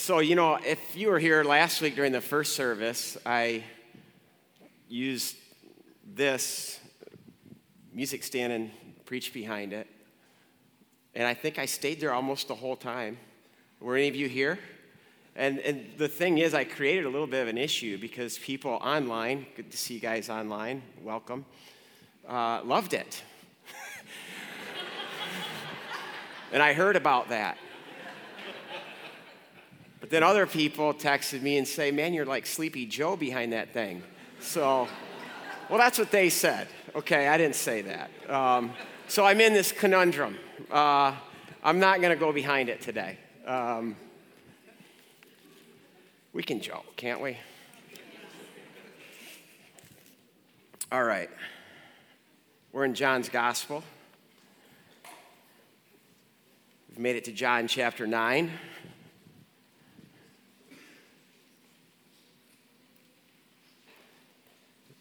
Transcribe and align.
So, 0.00 0.20
you 0.20 0.34
know, 0.34 0.54
if 0.54 0.96
you 0.96 1.10
were 1.10 1.18
here 1.18 1.44
last 1.44 1.82
week 1.82 1.94
during 1.94 2.10
the 2.10 2.22
first 2.22 2.56
service, 2.56 3.18
I 3.26 3.64
used 4.88 5.36
this 6.14 6.80
music 7.92 8.24
stand 8.24 8.50
and 8.50 8.70
preached 9.04 9.34
behind 9.34 9.74
it. 9.74 9.86
And 11.14 11.26
I 11.26 11.34
think 11.34 11.58
I 11.58 11.66
stayed 11.66 12.00
there 12.00 12.14
almost 12.14 12.48
the 12.48 12.54
whole 12.54 12.76
time. 12.76 13.18
Were 13.78 13.94
any 13.94 14.08
of 14.08 14.16
you 14.16 14.26
here? 14.26 14.58
And, 15.36 15.58
and 15.58 15.84
the 15.98 16.08
thing 16.08 16.38
is, 16.38 16.54
I 16.54 16.64
created 16.64 17.04
a 17.04 17.10
little 17.10 17.26
bit 17.26 17.42
of 17.42 17.48
an 17.48 17.58
issue 17.58 17.98
because 17.98 18.38
people 18.38 18.80
online, 18.82 19.44
good 19.54 19.70
to 19.70 19.76
see 19.76 19.94
you 19.94 20.00
guys 20.00 20.30
online, 20.30 20.82
welcome, 21.02 21.44
uh, 22.26 22.62
loved 22.64 22.94
it. 22.94 23.22
and 26.54 26.62
I 26.62 26.72
heard 26.72 26.96
about 26.96 27.28
that. 27.28 27.58
Then 30.10 30.24
other 30.24 30.44
people 30.44 30.92
texted 30.92 31.40
me 31.40 31.56
and 31.56 31.66
say, 31.66 31.92
man, 31.92 32.12
you're 32.12 32.26
like 32.26 32.44
Sleepy 32.44 32.84
Joe 32.84 33.16
behind 33.16 33.52
that 33.52 33.72
thing. 33.72 34.02
So, 34.40 34.88
well, 35.68 35.78
that's 35.78 36.00
what 36.00 36.10
they 36.10 36.28
said. 36.28 36.66
Okay, 36.96 37.28
I 37.28 37.38
didn't 37.38 37.54
say 37.54 37.82
that. 37.82 38.10
Um, 38.28 38.72
so 39.06 39.24
I'm 39.24 39.40
in 39.40 39.52
this 39.52 39.70
conundrum. 39.70 40.36
Uh, 40.68 41.14
I'm 41.62 41.78
not 41.78 42.00
going 42.00 42.12
to 42.12 42.18
go 42.18 42.32
behind 42.32 42.68
it 42.68 42.80
today. 42.80 43.18
Um, 43.46 43.94
we 46.32 46.42
can 46.42 46.60
joke, 46.60 46.96
can't 46.96 47.20
we? 47.20 47.36
All 50.90 51.04
right. 51.04 51.30
We're 52.72 52.84
in 52.84 52.94
John's 52.94 53.28
Gospel. 53.28 53.84
We've 56.88 56.98
made 56.98 57.14
it 57.14 57.24
to 57.26 57.32
John 57.32 57.68
chapter 57.68 58.08
9. 58.08 58.50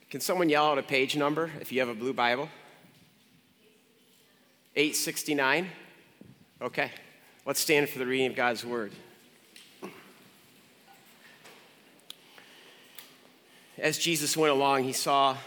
Can 0.09 0.21
someone 0.21 0.49
yell 0.49 0.65
out 0.65 0.79
a 0.79 0.83
page 0.83 1.15
number 1.15 1.52
if 1.61 1.71
you 1.71 1.81
have 1.81 1.89
a 1.89 1.93
blue 1.93 2.13
Bible? 2.13 2.49
869? 4.75 5.69
Okay. 6.59 6.91
Let's 7.45 7.59
stand 7.59 7.89
for 7.89 7.99
the 7.99 8.07
reading 8.07 8.25
of 8.25 8.35
God's 8.35 8.65
Word. 8.65 8.91
As 13.77 13.99
Jesus 13.99 14.35
went 14.35 14.52
along, 14.52 14.83
he 14.83 14.93
saw 14.93 15.37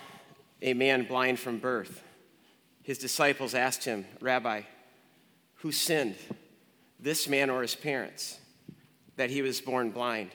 a 0.63 0.75
man 0.75 1.07
blind 1.07 1.41
from 1.41 1.59
birth. 1.59 2.01
His 2.85 2.99
disciples 2.99 3.57
asked 3.57 3.85
him, 3.85 4.07
Rabbi, 4.21 4.63
who 5.57 5.73
sinned, 5.73 6.15
this 7.01 7.29
man 7.29 7.51
or 7.51 7.63
his 7.63 7.75
parents, 7.75 8.39
that 9.17 9.29
he 9.29 9.43
was 9.43 9.61
born 9.61 9.91
blind? 9.91 10.31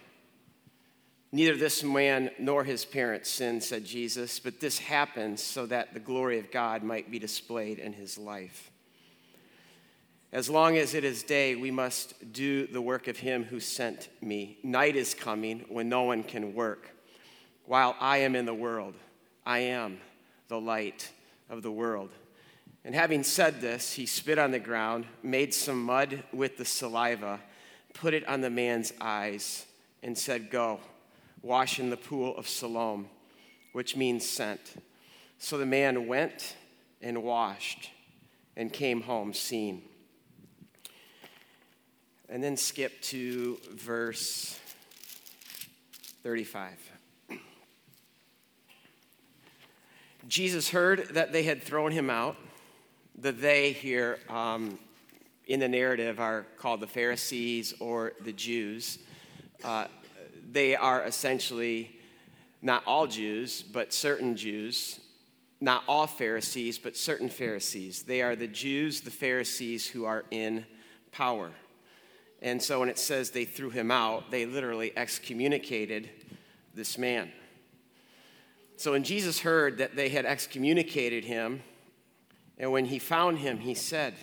Neither 1.31 1.57
this 1.57 1.83
man 1.83 2.31
nor 2.39 2.63
his 2.63 2.85
parents 2.85 3.29
sinned, 3.29 3.61
said 3.61 3.83
Jesus, 3.83 4.39
but 4.39 4.59
this 4.59 4.79
happened 4.79 5.39
so 5.39 5.65
that 5.65 5.93
the 5.93 5.99
glory 5.99 6.39
of 6.39 6.51
God 6.51 6.83
might 6.83 7.11
be 7.11 7.19
displayed 7.19 7.79
in 7.79 7.93
his 7.93 8.17
life. 8.17 8.71
As 10.31 10.49
long 10.49 10.77
as 10.77 10.93
it 10.93 11.03
is 11.03 11.23
day, 11.23 11.55
we 11.55 11.71
must 11.71 12.33
do 12.33 12.67
the 12.67 12.81
work 12.81 13.07
of 13.07 13.17
him 13.17 13.43
who 13.43 13.59
sent 13.59 14.09
me. 14.21 14.57
Night 14.63 14.95
is 14.95 15.13
coming 15.13 15.65
when 15.69 15.89
no 15.89 16.03
one 16.03 16.23
can 16.23 16.53
work. 16.53 16.91
While 17.65 17.95
I 17.99 18.17
am 18.19 18.35
in 18.35 18.45
the 18.45 18.53
world, 18.53 18.95
I 19.45 19.59
am 19.59 19.99
the 20.47 20.59
light 20.59 21.11
of 21.49 21.61
the 21.61 21.71
world. 21.71 22.09
And 22.85 22.95
having 22.95 23.23
said 23.23 23.59
this, 23.59 23.93
he 23.93 24.05
spit 24.05 24.37
on 24.37 24.51
the 24.51 24.59
ground, 24.59 25.05
made 25.23 25.53
some 25.53 25.83
mud 25.83 26.23
with 26.31 26.57
the 26.57 26.65
saliva, 26.65 27.41
put 27.93 28.13
it 28.13 28.27
on 28.27 28.39
the 28.39 28.49
man's 28.49 28.93
eyes, 29.01 29.65
and 30.03 30.17
said, 30.17 30.49
Go, 30.49 30.79
wash 31.47 31.79
in 31.79 31.89
the 31.89 31.97
pool 31.97 32.35
of 32.35 32.47
Siloam, 32.47 33.07
which 33.71 33.95
means 33.95 34.27
sent. 34.27 34.59
So 35.39 35.57
the 35.57 35.65
man 35.65 36.05
went 36.05 36.57
and 37.01 37.23
washed 37.23 37.89
and 38.57 38.71
came 38.71 39.01
home 39.01 39.33
seen. 39.33 39.81
And 42.27 42.43
then 42.43 42.57
skip 42.57 43.01
to 43.03 43.57
verse 43.71 44.59
35. 46.23 46.73
Jesus 50.27 50.69
heard 50.69 51.07
that 51.11 51.31
they 51.31 51.43
had 51.43 51.63
thrown 51.63 51.93
him 51.93 52.09
out. 52.09 52.35
The 53.17 53.31
they 53.31 53.71
here 53.71 54.19
um, 54.27 54.77
in 55.47 55.61
the 55.61 55.69
narrative 55.69 56.19
are 56.19 56.45
called 56.57 56.81
the 56.81 56.87
Pharisees 56.87 57.73
or 57.79 58.11
the 58.25 58.33
Jews. 58.33 58.99
Uh, 59.63 59.85
they 60.49 60.75
are 60.75 61.03
essentially 61.03 61.99
not 62.61 62.83
all 62.85 63.07
Jews, 63.07 63.61
but 63.61 63.93
certain 63.93 64.35
Jews. 64.35 64.99
Not 65.59 65.83
all 65.87 66.05
Pharisees, 66.05 66.77
but 66.77 66.95
certain 66.95 67.29
Pharisees. 67.29 68.03
They 68.03 68.21
are 68.21 68.35
the 68.35 68.47
Jews, 68.47 69.01
the 69.01 69.11
Pharisees 69.11 69.87
who 69.87 70.05
are 70.05 70.23
in 70.29 70.65
power. 71.11 71.51
And 72.41 72.61
so 72.61 72.79
when 72.79 72.89
it 72.89 72.99
says 72.99 73.31
they 73.31 73.45
threw 73.45 73.71
him 73.71 73.89
out, 73.89 74.29
they 74.29 74.45
literally 74.45 74.93
excommunicated 74.95 76.09
this 76.75 76.97
man. 76.97 77.31
So 78.75 78.91
when 78.91 79.03
Jesus 79.03 79.39
heard 79.39 79.79
that 79.79 79.95
they 79.95 80.09
had 80.09 80.25
excommunicated 80.25 81.25
him, 81.25 81.63
and 82.59 82.71
when 82.71 82.85
he 82.85 82.99
found 82.99 83.39
him, 83.39 83.57
he 83.57 83.73
said, 83.73 84.13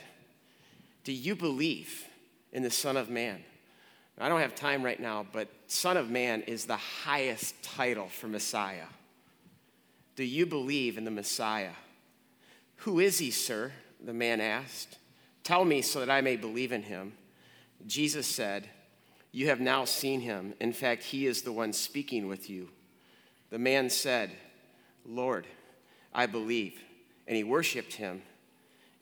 Do 1.03 1.13
you 1.13 1.35
believe 1.35 2.05
in 2.53 2.63
the 2.63 2.71
Son 2.71 2.97
of 2.97 3.11
Man? 3.11 3.43
I 4.19 4.29
don't 4.29 4.41
have 4.41 4.55
time 4.55 4.83
right 4.83 5.01
now, 5.01 5.27
but 5.33 5.49
Son 5.67 5.97
of 5.97 6.09
Man 6.09 6.43
is 6.43 6.67
the 6.67 6.77
highest 6.77 7.61
title 7.63 8.09
for 8.09 8.29
Messiah. 8.29 8.87
Do 10.15 10.23
you 10.23 10.47
believe 10.47 10.97
in 10.97 11.05
the 11.05 11.11
Messiah? 11.11 11.73
Who 12.79 13.01
is 13.01 13.19
he, 13.19 13.31
sir? 13.31 13.73
The 14.05 14.15
man 14.15 14.41
asked. 14.41 14.99
Tell 15.43 15.65
me 15.65 15.83
so 15.83 16.01
that 16.01 16.11
I 16.11 16.21
may 16.21 16.37
believe 16.37 16.71
in 16.73 16.83
him. 16.83 17.15
Jesus 17.87 18.27
said, 18.27 18.69
You 19.33 19.49
have 19.49 19.61
now 19.61 19.85
seen 19.85 20.21
him. 20.21 20.55
In 20.61 20.73
fact, 20.73 21.03
he 21.03 21.27
is 21.27 21.43
the 21.43 21.53
one 21.53 21.73
speaking 21.73 22.29
with 22.29 22.49
you. 22.49 22.69
The 23.51 23.59
man 23.59 23.91
said, 23.91 24.31
Lord, 25.05 25.47
I 26.15 26.27
believe. 26.27 26.81
And 27.27 27.37
he 27.37 27.45
worshiped 27.45 27.95
him. 27.95 28.23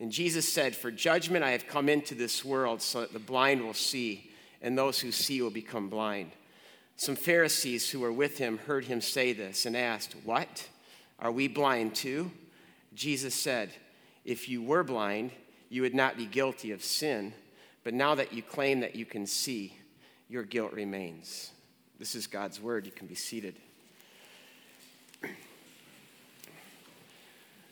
And 0.01 0.11
Jesus 0.11 0.53
said, 0.53 0.75
For 0.75 0.91
judgment 0.91 1.45
I 1.45 1.51
have 1.51 1.67
come 1.67 1.89
into 1.89 2.15
this 2.15 2.45
world 2.45 2.83
so 2.83 3.01
that 3.01 3.13
the 3.13 3.19
blind 3.19 3.63
will 3.63 3.75
see, 3.75 4.32
and 4.63 4.79
those 4.79 5.01
who 5.01 5.13
see 5.13 5.43
will 5.43 5.51
become 5.51 5.89
blind. 5.89 6.31
Some 6.97 7.17
Pharisees 7.17 7.91
who 7.91 8.01
were 8.01 8.13
with 8.13 8.39
him 8.39 8.59
heard 8.59 8.85
him 8.85 9.01
say 9.01 9.33
this 9.33 9.67
and 9.67 9.77
asked, 9.77 10.15
What? 10.25 10.69
Are 11.19 11.33
we 11.33 11.49
blind 11.49 11.95
too? 11.95 12.31
Jesus 12.95 13.35
said, 13.35 13.71
If 14.25 14.49
you 14.49 14.63
were 14.63 14.85
blind, 14.85 15.33
you 15.69 15.83
would 15.83 15.95
not 15.95 16.17
be 16.17 16.27
guilty 16.27 16.71
of 16.71 16.83
sin. 16.83 17.35
But 17.85 17.95
now 17.95 18.15
that 18.15 18.33
you 18.33 18.43
claim 18.43 18.81
that 18.81 18.95
you 18.95 19.05
can 19.05 19.27
see, 19.27 19.77
your 20.29 20.45
guilt 20.45 20.73
remains. 20.73 21.51
This 21.99 22.15
is 22.15 22.27
God's 22.27 22.61
word. 22.61 22.87
You 22.87 22.93
can 22.93 23.07
be 23.07 23.15
seated. 23.15 23.57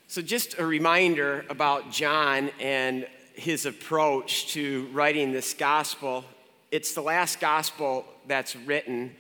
So, 0.08 0.20
just 0.20 0.58
a 0.58 0.66
reminder 0.66 1.44
about 1.48 1.92
John 1.92 2.50
and 2.60 3.06
his 3.34 3.64
approach 3.64 4.48
to 4.54 4.88
writing 4.92 5.30
this 5.30 5.54
gospel. 5.54 6.24
It's 6.70 6.94
the 6.94 7.02
last 7.02 7.40
gospel 7.40 8.04
that's 8.28 8.54
written. 8.54 9.16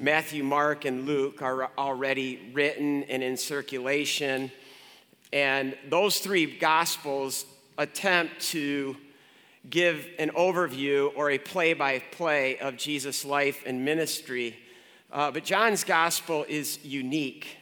Matthew, 0.00 0.42
Mark, 0.42 0.84
and 0.84 1.06
Luke 1.06 1.40
are 1.40 1.70
already 1.78 2.50
written 2.52 3.04
and 3.04 3.22
in 3.22 3.36
circulation. 3.36 4.50
And 5.32 5.76
those 5.88 6.18
three 6.18 6.46
gospels 6.46 7.44
attempt 7.78 8.40
to 8.48 8.96
give 9.68 10.04
an 10.18 10.30
overview 10.30 11.12
or 11.14 11.30
a 11.30 11.38
play 11.38 11.74
by 11.74 12.00
play 12.10 12.58
of 12.58 12.76
Jesus' 12.76 13.24
life 13.24 13.62
and 13.66 13.84
ministry. 13.84 14.56
Uh, 15.12 15.30
but 15.30 15.44
John's 15.44 15.84
gospel 15.84 16.44
is 16.48 16.84
unique. 16.84 17.56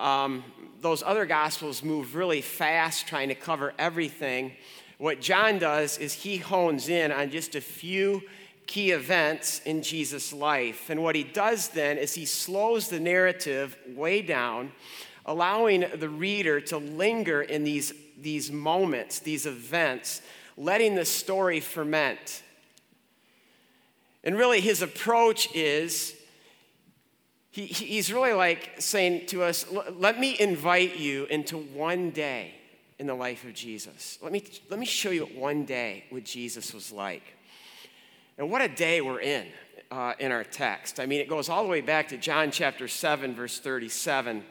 Um, 0.00 0.42
those 0.80 1.04
other 1.04 1.26
gospels 1.26 1.84
move 1.84 2.16
really 2.16 2.40
fast 2.40 3.06
trying 3.06 3.28
to 3.28 3.36
cover 3.36 3.72
everything. 3.78 4.50
What 4.96 5.20
John 5.20 5.60
does 5.60 5.96
is 5.98 6.12
he 6.12 6.38
hones 6.38 6.88
in 6.88 7.12
on 7.12 7.30
just 7.30 7.54
a 7.54 7.60
few 7.60 8.22
key 8.68 8.92
events 8.92 9.60
in 9.64 9.82
Jesus' 9.82 10.32
life. 10.32 10.90
And 10.90 11.02
what 11.02 11.16
he 11.16 11.24
does 11.24 11.68
then 11.68 11.98
is 11.98 12.14
he 12.14 12.26
slows 12.26 12.88
the 12.88 13.00
narrative 13.00 13.76
way 13.88 14.22
down, 14.22 14.70
allowing 15.26 15.86
the 15.96 16.08
reader 16.08 16.60
to 16.60 16.78
linger 16.78 17.42
in 17.42 17.64
these, 17.64 17.92
these 18.20 18.52
moments, 18.52 19.18
these 19.18 19.46
events, 19.46 20.22
letting 20.56 20.94
the 20.94 21.06
story 21.06 21.60
ferment. 21.60 22.42
And 24.22 24.36
really, 24.36 24.60
his 24.60 24.82
approach 24.82 25.52
is 25.54 26.14
he, 27.50 27.64
he's 27.64 28.12
really 28.12 28.34
like 28.34 28.74
saying 28.78 29.26
to 29.28 29.42
us, 29.42 29.64
let 29.96 30.20
me 30.20 30.36
invite 30.38 30.98
you 30.98 31.24
into 31.24 31.56
one 31.56 32.10
day 32.10 32.54
in 32.98 33.06
the 33.06 33.14
life 33.14 33.44
of 33.44 33.54
Jesus. 33.54 34.18
Let 34.20 34.30
me, 34.30 34.44
let 34.68 34.78
me 34.78 34.84
show 34.84 35.10
you 35.10 35.22
what 35.22 35.34
one 35.34 35.64
day 35.64 36.04
what 36.10 36.24
Jesus 36.24 36.74
was 36.74 36.92
like. 36.92 37.37
And 38.38 38.50
what 38.50 38.62
a 38.62 38.68
day 38.68 39.00
we're 39.00 39.20
in. 39.20 39.46
uh, 39.90 40.14
in 40.18 40.32
our 40.32 40.44
text. 40.44 41.00
I 41.00 41.06
mean, 41.06 41.20
it 41.20 41.28
goes 41.28 41.48
all 41.48 41.62
the 41.62 41.68
way 41.68 41.80
back 41.80 42.08
to 42.08 42.16
John 42.16 42.50
chapter 42.50 42.88
7, 42.88 43.34
verse 43.34 43.58
37, 43.58 44.44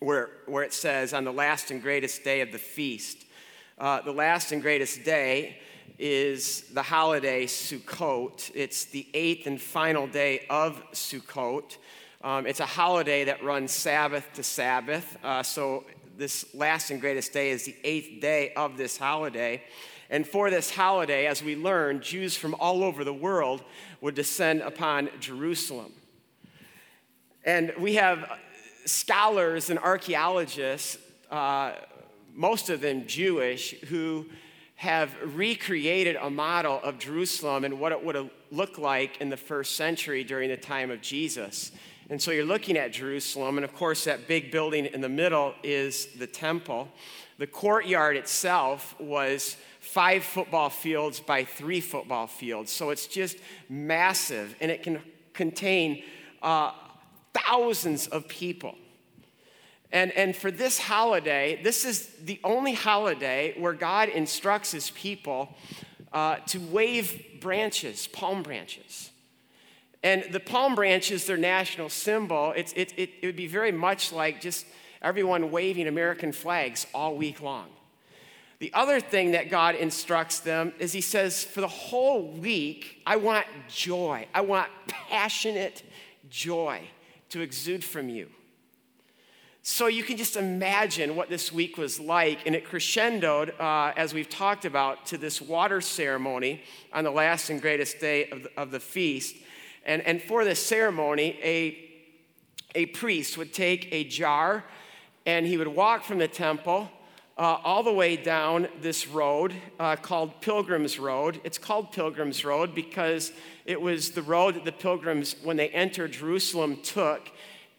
where, 0.00 0.30
where 0.46 0.62
it 0.62 0.72
says, 0.72 1.12
On 1.12 1.24
the 1.24 1.32
last 1.32 1.70
and 1.70 1.82
greatest 1.82 2.24
day 2.24 2.40
of 2.40 2.52
the 2.52 2.58
feast, 2.58 3.24
uh, 3.78 4.00
the 4.00 4.12
last 4.12 4.52
and 4.52 4.62
greatest 4.62 5.04
day 5.04 5.58
is 5.98 6.62
the 6.72 6.82
holiday 6.82 7.46
Sukkot. 7.46 8.50
It's 8.54 8.86
the 8.86 9.06
eighth 9.14 9.46
and 9.46 9.60
final 9.60 10.06
day 10.06 10.46
of 10.48 10.82
Sukkot. 10.92 11.76
Um, 12.22 12.46
it's 12.46 12.60
a 12.60 12.66
holiday 12.66 13.24
that 13.24 13.44
runs 13.44 13.72
Sabbath 13.72 14.32
to 14.34 14.42
Sabbath. 14.42 15.16
Uh, 15.22 15.42
so, 15.42 15.84
this 16.16 16.52
last 16.52 16.90
and 16.90 17.00
greatest 17.00 17.32
day 17.32 17.50
is 17.50 17.64
the 17.64 17.76
eighth 17.84 18.20
day 18.20 18.52
of 18.54 18.76
this 18.76 18.96
holiday. 18.96 19.62
And 20.10 20.26
for 20.26 20.50
this 20.50 20.70
holiday, 20.70 21.26
as 21.26 21.42
we 21.42 21.54
learn, 21.54 22.00
Jews 22.00 22.36
from 22.36 22.54
all 22.58 22.82
over 22.82 23.04
the 23.04 23.12
world 23.12 23.62
would 24.00 24.14
descend 24.14 24.62
upon 24.62 25.10
Jerusalem. 25.20 25.92
And 27.44 27.72
we 27.78 27.94
have 27.94 28.30
scholars 28.86 29.70
and 29.70 29.78
archaeologists, 29.78 30.98
uh, 31.30 31.72
most 32.34 32.70
of 32.70 32.80
them 32.80 33.06
Jewish, 33.06 33.72
who 33.88 34.26
have 34.76 35.14
recreated 35.24 36.16
a 36.16 36.30
model 36.30 36.80
of 36.82 36.98
Jerusalem 36.98 37.64
and 37.64 37.80
what 37.80 37.92
it 37.92 38.02
would 38.02 38.14
have 38.14 38.30
looked 38.50 38.78
like 38.78 39.20
in 39.20 39.28
the 39.28 39.36
first 39.36 39.76
century 39.76 40.24
during 40.24 40.48
the 40.48 40.56
time 40.56 40.90
of 40.90 41.00
Jesus. 41.02 41.72
And 42.08 42.22
so 42.22 42.30
you're 42.30 42.44
looking 42.44 42.76
at 42.78 42.92
Jerusalem, 42.92 43.58
and 43.58 43.64
of 43.64 43.74
course, 43.74 44.04
that 44.04 44.28
big 44.28 44.50
building 44.50 44.86
in 44.86 45.00
the 45.00 45.08
middle 45.08 45.52
is 45.62 46.06
the 46.18 46.26
temple. 46.26 46.88
The 47.38 47.46
courtyard 47.46 48.16
itself 48.16 48.98
was 48.98 49.56
five 49.88 50.22
football 50.22 50.68
fields 50.68 51.18
by 51.18 51.44
three 51.44 51.80
football 51.80 52.26
fields. 52.26 52.70
So 52.70 52.90
it's 52.90 53.06
just 53.06 53.38
massive, 53.70 54.54
and 54.60 54.70
it 54.70 54.82
can 54.82 55.00
contain 55.32 56.02
uh, 56.42 56.72
thousands 57.32 58.06
of 58.06 58.28
people. 58.28 58.74
And, 59.90 60.12
and 60.12 60.36
for 60.36 60.50
this 60.50 60.78
holiday, 60.78 61.60
this 61.62 61.86
is 61.86 62.06
the 62.22 62.38
only 62.44 62.74
holiday 62.74 63.54
where 63.58 63.72
God 63.72 64.10
instructs 64.10 64.72
his 64.72 64.90
people 64.90 65.56
uh, 66.12 66.36
to 66.48 66.58
wave 66.58 67.40
branches, 67.40 68.06
palm 68.08 68.42
branches. 68.42 69.10
And 70.02 70.24
the 70.30 70.40
palm 70.40 70.74
branch 70.74 71.10
is 71.10 71.26
their 71.26 71.38
national 71.38 71.88
symbol. 71.88 72.52
It, 72.52 72.74
it, 72.76 72.92
it 72.98 73.10
would 73.26 73.36
be 73.36 73.46
very 73.46 73.72
much 73.72 74.12
like 74.12 74.42
just 74.42 74.66
everyone 75.00 75.50
waving 75.50 75.88
American 75.88 76.32
flags 76.32 76.86
all 76.92 77.16
week 77.16 77.40
long. 77.40 77.68
The 78.58 78.72
other 78.74 78.98
thing 78.98 79.32
that 79.32 79.50
God 79.50 79.76
instructs 79.76 80.40
them 80.40 80.72
is 80.78 80.92
He 80.92 81.00
says, 81.00 81.44
for 81.44 81.60
the 81.60 81.68
whole 81.68 82.32
week, 82.32 83.02
I 83.06 83.16
want 83.16 83.46
joy. 83.68 84.26
I 84.34 84.40
want 84.40 84.68
passionate 84.88 85.82
joy 86.28 86.82
to 87.30 87.40
exude 87.40 87.84
from 87.84 88.08
you. 88.08 88.28
So 89.62 89.86
you 89.86 90.02
can 90.02 90.16
just 90.16 90.36
imagine 90.36 91.14
what 91.14 91.28
this 91.28 91.52
week 91.52 91.76
was 91.76 92.00
like. 92.00 92.46
And 92.46 92.54
it 92.56 92.64
crescendoed, 92.64 93.60
uh, 93.60 93.92
as 93.96 94.14
we've 94.14 94.28
talked 94.28 94.64
about, 94.64 95.06
to 95.06 95.18
this 95.18 95.40
water 95.42 95.80
ceremony 95.80 96.62
on 96.92 97.04
the 97.04 97.10
last 97.10 97.50
and 97.50 97.60
greatest 97.60 98.00
day 98.00 98.30
of 98.30 98.44
the, 98.44 98.50
of 98.60 98.70
the 98.70 98.80
feast. 98.80 99.36
And, 99.84 100.02
and 100.02 100.22
for 100.22 100.44
this 100.44 100.64
ceremony, 100.64 101.38
a, 101.42 101.78
a 102.74 102.86
priest 102.86 103.36
would 103.36 103.52
take 103.52 103.88
a 103.92 104.04
jar 104.04 104.64
and 105.26 105.46
he 105.46 105.58
would 105.58 105.68
walk 105.68 106.02
from 106.02 106.18
the 106.18 106.28
temple 106.28 106.90
uh, 107.38 107.58
all 107.64 107.82
the 107.82 107.92
way 107.92 108.16
down 108.16 108.68
this 108.80 109.06
road 109.06 109.54
uh, 109.78 109.96
called 109.96 110.40
Pilgrim's 110.40 110.98
Road. 110.98 111.40
It's 111.44 111.58
called 111.58 111.92
Pilgrim's 111.92 112.44
Road 112.44 112.74
because 112.74 113.32
it 113.64 113.80
was 113.80 114.10
the 114.10 114.22
road 114.22 114.56
that 114.56 114.64
the 114.64 114.72
pilgrims, 114.72 115.36
when 115.42 115.56
they 115.56 115.68
entered 115.68 116.12
Jerusalem, 116.12 116.78
took 116.82 117.30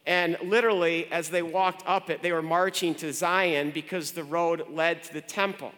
and 0.09 0.37
literally, 0.41 1.05
as 1.11 1.29
they 1.29 1.43
walked 1.43 1.83
up 1.85 2.09
it, 2.09 2.23
they 2.23 2.31
were 2.31 2.41
marching 2.41 2.95
to 2.95 3.13
Zion 3.13 3.69
because 3.69 4.11
the 4.11 4.23
road 4.23 4.65
led 4.71 5.03
to 5.03 5.13
the 5.13 5.21
temple. 5.21 5.71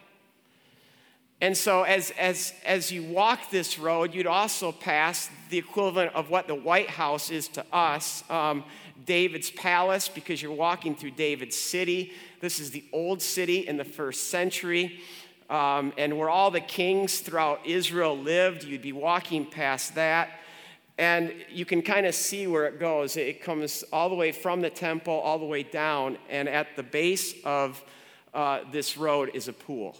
And 1.41 1.57
so, 1.57 1.83
as, 1.83 2.11
as, 2.11 2.53
as 2.63 2.93
you 2.93 3.03
walk 3.03 3.49
this 3.49 3.77
road, 3.77 4.13
you'd 4.13 4.27
also 4.27 4.71
pass 4.71 5.29
the 5.49 5.57
equivalent 5.57 6.13
of 6.15 6.29
what 6.29 6.47
the 6.47 6.55
White 6.55 6.89
House 6.89 7.29
is 7.29 7.49
to 7.49 7.65
us 7.73 8.23
um, 8.29 8.63
David's 9.05 9.51
palace, 9.51 10.09
because 10.09 10.41
you're 10.41 10.51
walking 10.51 10.95
through 10.95 11.11
David's 11.11 11.55
city. 11.55 12.13
This 12.39 12.59
is 12.59 12.71
the 12.71 12.83
old 12.91 13.21
city 13.21 13.67
in 13.67 13.77
the 13.77 13.85
first 13.85 14.29
century. 14.29 14.99
Um, 15.49 15.91
and 15.97 16.17
where 16.17 16.29
all 16.29 16.49
the 16.49 16.61
kings 16.61 17.19
throughout 17.19 17.65
Israel 17.65 18.17
lived, 18.17 18.63
you'd 18.63 18.81
be 18.81 18.93
walking 18.93 19.45
past 19.45 19.95
that. 19.95 20.29
And 20.97 21.33
you 21.49 21.65
can 21.65 21.81
kind 21.81 22.05
of 22.05 22.15
see 22.15 22.47
where 22.47 22.67
it 22.67 22.79
goes. 22.79 23.17
It 23.17 23.41
comes 23.41 23.83
all 23.91 24.07
the 24.07 24.15
way 24.15 24.31
from 24.31 24.61
the 24.61 24.69
temple, 24.69 25.13
all 25.13 25.39
the 25.39 25.45
way 25.45 25.63
down, 25.63 26.17
and 26.29 26.47
at 26.47 26.75
the 26.75 26.83
base 26.83 27.33
of 27.43 27.83
uh, 28.33 28.61
this 28.71 28.97
road 28.97 29.31
is 29.33 29.47
a 29.47 29.53
pool. 29.53 29.97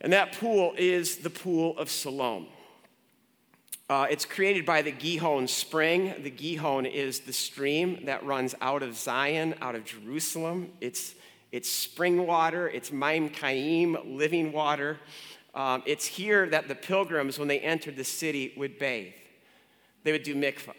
And 0.00 0.12
that 0.12 0.32
pool 0.38 0.74
is 0.78 1.16
the 1.16 1.30
Pool 1.30 1.76
of 1.76 1.90
Siloam. 1.90 2.46
Uh, 3.88 4.06
it's 4.10 4.26
created 4.26 4.66
by 4.66 4.82
the 4.82 4.90
Gihon 4.90 5.48
spring. 5.48 6.14
The 6.22 6.30
Gihon 6.30 6.84
is 6.84 7.20
the 7.20 7.32
stream 7.32 8.04
that 8.04 8.24
runs 8.24 8.54
out 8.60 8.82
of 8.82 8.94
Zion, 8.94 9.54
out 9.62 9.74
of 9.74 9.84
Jerusalem. 9.84 10.72
It's, 10.80 11.14
it's 11.52 11.70
spring 11.70 12.26
water, 12.26 12.68
it's 12.68 12.90
mayim 12.90 13.34
chayim, 13.34 14.16
living 14.16 14.52
water. 14.52 14.98
Um, 15.54 15.82
it's 15.86 16.04
here 16.04 16.46
that 16.50 16.68
the 16.68 16.74
pilgrims, 16.74 17.38
when 17.38 17.48
they 17.48 17.60
entered 17.60 17.96
the 17.96 18.04
city, 18.04 18.52
would 18.56 18.78
bathe 18.78 19.14
they 20.04 20.12
would 20.12 20.22
do 20.22 20.34
mikvah. 20.34 20.74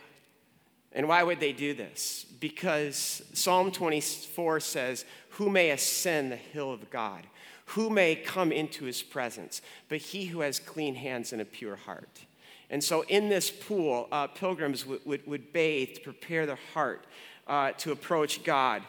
And 0.92 1.08
why 1.08 1.22
would 1.22 1.40
they 1.40 1.54
do 1.54 1.76
this? 1.76 2.26
Because 2.40 3.22
Psalm 3.34 3.72
24 3.72 4.60
says, 4.60 5.06
Who 5.32 5.50
may 5.50 5.70
ascend 5.70 6.32
the 6.32 6.36
hill 6.36 6.72
of 6.72 6.90
God? 6.90 7.28
Who 7.68 7.92
may 7.92 8.16
come 8.16 8.52
into 8.52 8.86
his 8.86 9.04
presence? 9.04 9.62
But 9.88 10.00
he 10.00 10.26
who 10.26 10.40
has 10.40 10.60
clean 10.60 10.96
hands 10.96 11.32
and 11.32 11.42
a 11.42 11.46
pure 11.46 11.76
heart. 11.76 12.26
And 12.70 12.84
so 12.84 13.02
in 13.08 13.30
this 13.30 13.50
pool, 13.50 14.08
uh, 14.12 14.28
pilgrims 14.28 14.86
would, 14.86 15.06
would, 15.06 15.26
would, 15.26 15.52
bathe 15.52 15.96
to 15.96 16.02
prepare 16.02 16.46
their 16.46 16.60
heart 16.74 17.06
uh, 17.48 17.72
to 17.74 17.92
approach 17.92 18.44
God. 18.44 18.84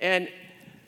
And 0.00 0.28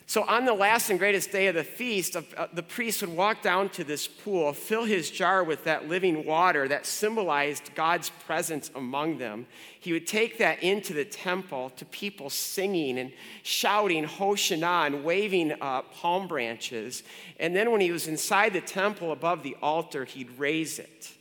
so, 0.05 0.23
on 0.23 0.45
the 0.45 0.53
last 0.53 0.89
and 0.89 0.99
greatest 0.99 1.31
day 1.31 1.47
of 1.47 1.55
the 1.55 1.63
feast, 1.63 2.15
uh, 2.15 2.47
the 2.53 2.61
priest 2.61 3.01
would 3.01 3.15
walk 3.15 3.41
down 3.41 3.69
to 3.69 3.83
this 3.83 4.05
pool, 4.05 4.51
fill 4.51 4.83
his 4.83 5.09
jar 5.09 5.43
with 5.43 5.63
that 5.63 5.87
living 5.87 6.25
water 6.25 6.67
that 6.67 6.85
symbolized 6.85 7.73
God's 7.73 8.09
presence 8.09 8.69
among 8.75 9.17
them. 9.17 9.47
He 9.79 9.93
would 9.93 10.05
take 10.05 10.37
that 10.39 10.61
into 10.61 10.93
the 10.93 11.05
temple 11.05 11.71
to 11.77 11.85
people 11.85 12.29
singing 12.29 12.99
and 12.99 13.13
shouting 13.43 14.05
Hoshana 14.05 14.87
and 14.87 15.05
waving 15.05 15.53
uh, 15.53 15.83
palm 15.83 16.27
branches. 16.27 17.03
And 17.39 17.55
then, 17.55 17.71
when 17.71 17.79
he 17.79 17.91
was 17.91 18.07
inside 18.07 18.53
the 18.53 18.61
temple 18.61 19.13
above 19.13 19.41
the 19.41 19.55
altar, 19.61 20.03
he'd 20.03 20.37
raise 20.37 20.79
it. 20.79 21.12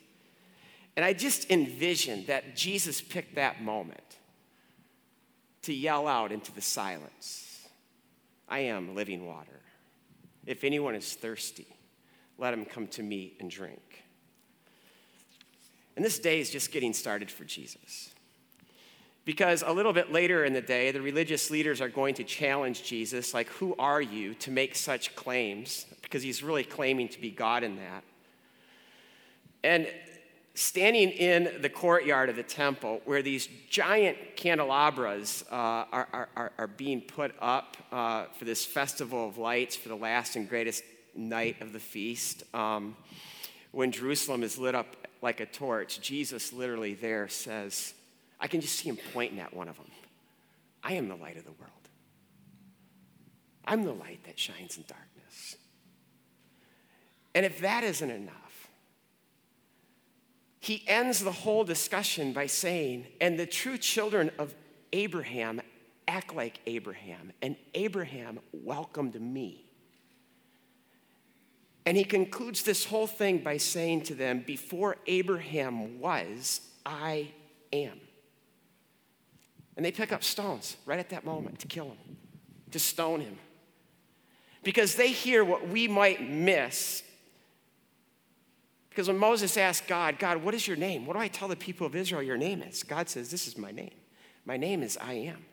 And 0.97 1.05
I 1.05 1.13
just 1.13 1.51
envisioned 1.51 2.27
that 2.27 2.55
Jesus 2.55 3.01
picked 3.01 3.37
that 3.37 3.63
moment 3.63 4.19
to 5.63 5.73
yell 5.73 6.07
out 6.07 6.33
into 6.33 6.53
the 6.53 6.61
silence. 6.61 7.67
I 8.49 8.61
am 8.61 8.95
living 8.95 9.27
water. 9.27 9.61
If 10.45 10.65
anyone 10.65 10.95
is 10.95 11.15
thirsty, 11.15 11.67
let 12.37 12.53
him 12.53 12.65
come 12.65 12.89
to 12.89 13.03
me 13.03 13.35
and 13.41 13.51
drink. 13.51 14.05
And 15.97 16.05
this 16.05 16.19
day 16.19 16.41
is 16.41 16.51
just 16.51 16.73
getting 16.73 16.93
started 16.93 17.31
for 17.31 17.45
Jesus. 17.45 18.11
Because 19.25 19.63
a 19.65 19.73
little 19.73 19.93
bit 19.93 20.11
later 20.11 20.45
in 20.45 20.53
the 20.53 20.61
day, 20.61 20.91
the 20.91 21.01
religious 21.01 21.51
leaders 21.51 21.81
are 21.81 21.89
going 21.89 22.15
to 22.15 22.25
challenge 22.25 22.83
Jesus, 22.83 23.33
like, 23.33 23.49
Who 23.51 23.77
are 23.79 24.03
you 24.03 24.35
to 24.35 24.51
make 24.51 24.75
such 24.75 25.15
claims? 25.15 25.87
Because 26.03 26.23
he's 26.23 26.43
really 26.43 26.65
claiming 26.65 27.09
to 27.11 27.21
be 27.21 27.31
God 27.31 27.63
in 27.63 27.77
that. 27.77 28.03
And 29.63 29.87
standing 30.55 31.11
in 31.11 31.63
the 31.63 31.69
courtyard 31.69 32.29
of 32.29 32.37
the 32.37 32.43
temple 32.43 33.01
where 33.05 33.23
these 33.23 33.49
giant 33.71 34.19
candelabras 34.37 35.45
uh, 35.51 35.55
are, 35.55 36.29
are, 36.37 36.53
are, 36.59 36.67
being 36.67 37.01
put 37.01 37.35
up 37.41 37.77
uh, 37.91 38.27
for 38.39 38.45
this 38.45 38.65
festival 38.65 39.29
of 39.29 39.39
lights 39.39 39.77
for 39.77 39.89
the 39.89 39.97
last 39.97 40.37
and 40.37 40.49
greatest 40.49 40.85
night 41.15 41.61
of 41.63 41.73
the 41.73 41.81
feast. 41.81 42.43
Um, 42.55 42.97
when 43.71 43.93
Jerusalem 43.93 44.43
is 44.43 44.59
lit 44.59 44.75
up 44.75 44.97
like 45.23 45.41
a 45.41 45.47
torch, 45.47 46.01
Jesus 46.01 46.53
literally 46.53 46.95
there 46.95 47.29
says, 47.29 47.95
I 48.39 48.47
can 48.47 48.61
just 48.61 48.79
see 48.79 48.91
him 48.91 48.99
pointing 49.15 49.41
at 49.41 49.55
one 49.55 49.69
of 49.69 49.77
them. 49.77 49.87
I 50.83 50.95
am 50.95 51.09
the 51.09 51.15
light 51.15 51.39
of 51.39 51.45
the 51.45 51.53
world. 51.53 51.71
I'm 53.65 53.85
the 53.85 53.93
light 53.93 54.21
that 54.25 54.39
shines 54.39 54.77
in 54.77 54.85
darkness. 54.87 55.57
And 57.35 57.47
if 57.47 57.61
that 57.61 57.85
isn't 57.85 58.11
enough, 58.11 58.42
he 60.62 60.85
ends 60.87 61.19
the 61.19 61.33
whole 61.33 61.64
discussion 61.64 62.33
by 62.33 62.47
saying, 62.47 63.09
And 63.21 63.37
the 63.37 63.47
true 63.47 63.76
children 63.76 64.31
of 64.38 64.54
Abraham 64.92 65.61
act 66.07 66.37
like 66.37 66.61
Abraham, 66.66 67.33
and 67.42 67.57
Abraham 67.75 68.38
welcomed 68.52 69.21
me. 69.21 69.66
And 71.85 71.97
he 71.97 72.04
concludes 72.04 72.62
this 72.62 72.85
whole 72.85 73.09
thing 73.09 73.38
by 73.38 73.57
saying 73.57 74.02
to 74.02 74.14
them, 74.14 74.45
Before 74.47 74.99
Abraham 75.09 75.99
was, 75.99 76.61
I 76.87 77.33
am. 77.73 78.00
And 79.76 79.85
they 79.85 79.90
pick 79.90 80.12
up 80.12 80.23
stones 80.23 80.76
right 80.87 81.00
at 81.00 81.11
that 81.11 81.25
moment 81.25 81.59
to 81.59 81.66
kill 81.66 81.87
him, 81.87 82.16
to 82.71 82.78
stone 82.78 83.21
him. 83.21 83.37
Because 84.62 84.95
they 84.95 85.09
hear 85.09 85.45
what 85.45 85.66
we 85.66 85.88
might 85.88 86.23
miss. 86.23 87.02
Because 88.93 89.09
when 89.09 89.17
Moses 89.17 89.57
asked 89.57 89.89
God, 89.89 90.19
God, 90.19 90.43
what 90.43 90.53
is 90.53 90.69
your 90.69 90.77
name? 90.77 91.07
What 91.07 91.15
do 91.15 91.21
I 91.21 91.29
tell 91.29 91.49
the 91.49 91.57
people 91.57 91.87
of 91.87 91.97
Israel 91.97 92.23
your 92.23 92.37
name 92.37 92.63
is? 92.63 92.83
God 92.83 93.09
says, 93.09 93.31
This 93.31 93.47
is 93.47 93.57
my 93.57 93.71
name. 93.71 93.95
My 94.45 94.59
name 94.59 94.83
is 94.83 94.99
I 95.01 95.15
am. 95.15 95.47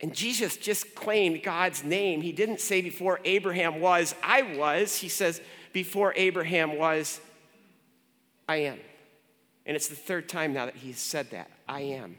And 0.00 0.14
Jesus 0.14 0.56
just 0.56 0.94
claimed 0.94 1.42
God's 1.42 1.82
name. 1.84 2.22
He 2.22 2.32
didn't 2.32 2.60
say 2.60 2.80
before 2.80 3.20
Abraham 3.24 3.80
was, 3.80 4.14
I 4.22 4.56
was. 4.56 4.96
He 4.96 5.08
says, 5.08 5.40
before 5.72 6.12
Abraham 6.16 6.78
was, 6.78 7.20
I 8.48 8.56
am. 8.56 8.78
And 9.66 9.76
it's 9.76 9.88
the 9.88 9.96
third 9.96 10.28
time 10.28 10.52
now 10.52 10.66
that 10.66 10.76
he's 10.76 10.98
said 10.98 11.30
that. 11.30 11.50
I 11.68 11.80
am. 11.80 12.16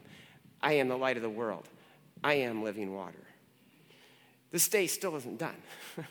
I 0.62 0.74
am 0.74 0.88
the 0.88 0.96
light 0.96 1.16
of 1.16 1.22
the 1.22 1.30
world. 1.30 1.68
I 2.22 2.34
am 2.34 2.62
living 2.62 2.94
water. 2.94 3.24
This 4.50 4.68
day 4.68 4.86
still 4.86 5.16
isn't 5.16 5.38
done. 5.38 5.56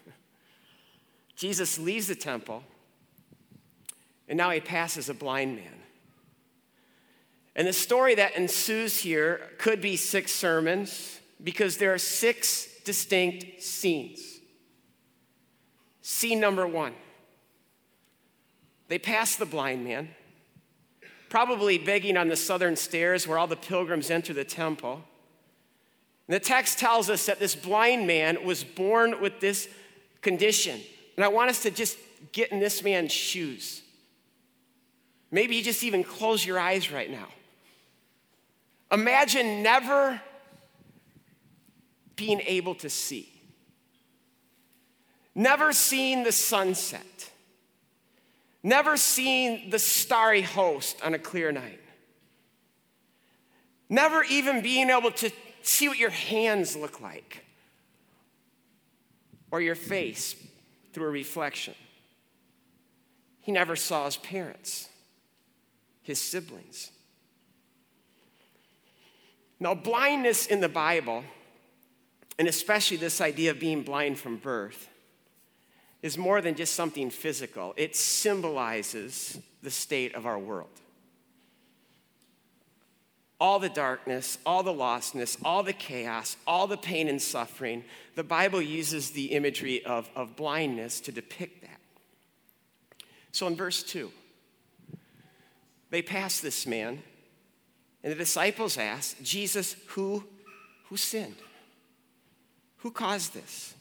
Jesus 1.35 1.77
leaves 1.77 2.07
the 2.07 2.15
temple, 2.15 2.63
and 4.29 4.37
now 4.37 4.51
he 4.51 4.61
passes 4.61 5.09
a 5.09 5.13
blind 5.13 5.55
man. 5.55 5.79
And 7.55 7.67
the 7.67 7.73
story 7.73 8.15
that 8.15 8.35
ensues 8.35 8.99
here 8.99 9.41
could 9.57 9.81
be 9.81 9.97
six 9.97 10.31
sermons 10.31 11.19
because 11.43 11.77
there 11.77 11.93
are 11.93 11.97
six 11.97 12.67
distinct 12.85 13.61
scenes. 13.61 14.21
Scene 16.01 16.39
number 16.39 16.65
one 16.65 16.93
they 18.87 18.97
pass 18.97 19.35
the 19.35 19.45
blind 19.45 19.83
man, 19.83 20.09
probably 21.29 21.77
begging 21.77 22.17
on 22.17 22.27
the 22.27 22.35
southern 22.35 22.75
stairs 22.75 23.27
where 23.27 23.37
all 23.37 23.45
the 23.45 23.55
pilgrims 23.55 24.09
enter 24.09 24.33
the 24.33 24.43
temple. 24.43 25.03
And 26.27 26.35
the 26.35 26.39
text 26.39 26.79
tells 26.79 27.07
us 27.09 27.27
that 27.27 27.39
this 27.39 27.55
blind 27.55 28.07
man 28.07 28.43
was 28.43 28.63
born 28.63 29.21
with 29.21 29.39
this 29.39 29.69
condition. 30.21 30.79
And 31.15 31.23
I 31.23 31.27
want 31.27 31.51
us 31.51 31.61
to 31.63 31.71
just 31.71 31.97
get 32.31 32.51
in 32.51 32.59
this 32.59 32.83
man's 32.83 33.11
shoes. 33.11 33.83
Maybe 35.31 35.55
you 35.55 35.63
just 35.63 35.83
even 35.83 36.03
close 36.03 36.45
your 36.45 36.59
eyes 36.59 36.91
right 36.91 37.09
now. 37.09 37.27
Imagine 38.91 39.61
never 39.61 40.19
being 42.15 42.41
able 42.41 42.75
to 42.75 42.89
see, 42.89 43.31
never 45.35 45.71
seeing 45.71 46.23
the 46.23 46.31
sunset, 46.31 47.29
never 48.63 48.97
seeing 48.97 49.69
the 49.69 49.79
starry 49.79 50.41
host 50.41 50.99
on 51.03 51.13
a 51.13 51.19
clear 51.19 51.51
night, 51.51 51.79
never 53.87 54.23
even 54.23 54.61
being 54.61 54.89
able 54.89 55.11
to 55.11 55.31
see 55.61 55.87
what 55.87 55.97
your 55.97 56.09
hands 56.09 56.75
look 56.75 56.99
like 56.99 57.45
or 59.51 59.61
your 59.61 59.75
face 59.75 60.35
through 60.91 61.05
a 61.05 61.11
reflection. 61.11 61.75
He 63.41 63.51
never 63.51 63.75
saw 63.75 64.05
his 64.05 64.17
parents, 64.17 64.88
his 66.09 66.19
siblings. 66.19 66.91
Now, 69.59 69.75
blindness 69.75 70.45
in 70.45 70.59
the 70.59 70.69
Bible 70.69 71.23
and 72.39 72.47
especially 72.47 72.95
this 72.95 73.19
idea 73.19 73.51
of 73.51 73.59
being 73.59 73.83
blind 73.83 74.17
from 74.17 74.37
birth, 74.37 74.87
is 76.01 76.17
more 76.17 76.41
than 76.41 76.55
just 76.55 76.73
something 76.73 77.09
physical. 77.09 77.73
It 77.75 77.97
symbolizes 77.97 79.37
the 79.61 79.69
state 79.69 80.15
of 80.15 80.25
our 80.25 80.39
world. 80.39 80.69
All 83.41 83.59
the 83.59 83.69
darkness, 83.69 84.37
all 84.45 84.63
the 84.63 84.73
lostness, 84.73 85.37
all 85.43 85.63
the 85.63 85.73
chaos, 85.73 86.37
all 86.47 86.65
the 86.65 86.77
pain 86.77 87.09
and 87.09 87.21
suffering, 87.21 87.83
the 88.15 88.23
Bible 88.23 88.61
uses 88.61 89.11
the 89.11 89.33
imagery 89.33 89.83
of, 89.83 90.09
of 90.15 90.37
blindness 90.37 91.01
to 91.01 91.11
depict 91.11 91.61
that. 91.61 91.81
So 93.33 93.47
in 93.47 93.57
verse 93.57 93.83
2, 93.83 94.09
they 95.89 96.01
pass 96.01 96.39
this 96.39 96.67
man, 96.67 97.01
and 98.03 98.11
the 98.11 98.17
disciples 98.17 98.77
ask, 98.77 99.21
Jesus, 99.21 99.75
who, 99.87 100.23
who 100.85 100.97
sinned? 100.97 101.35
Who 102.77 102.91
caused 102.91 103.33
this? 103.33 103.73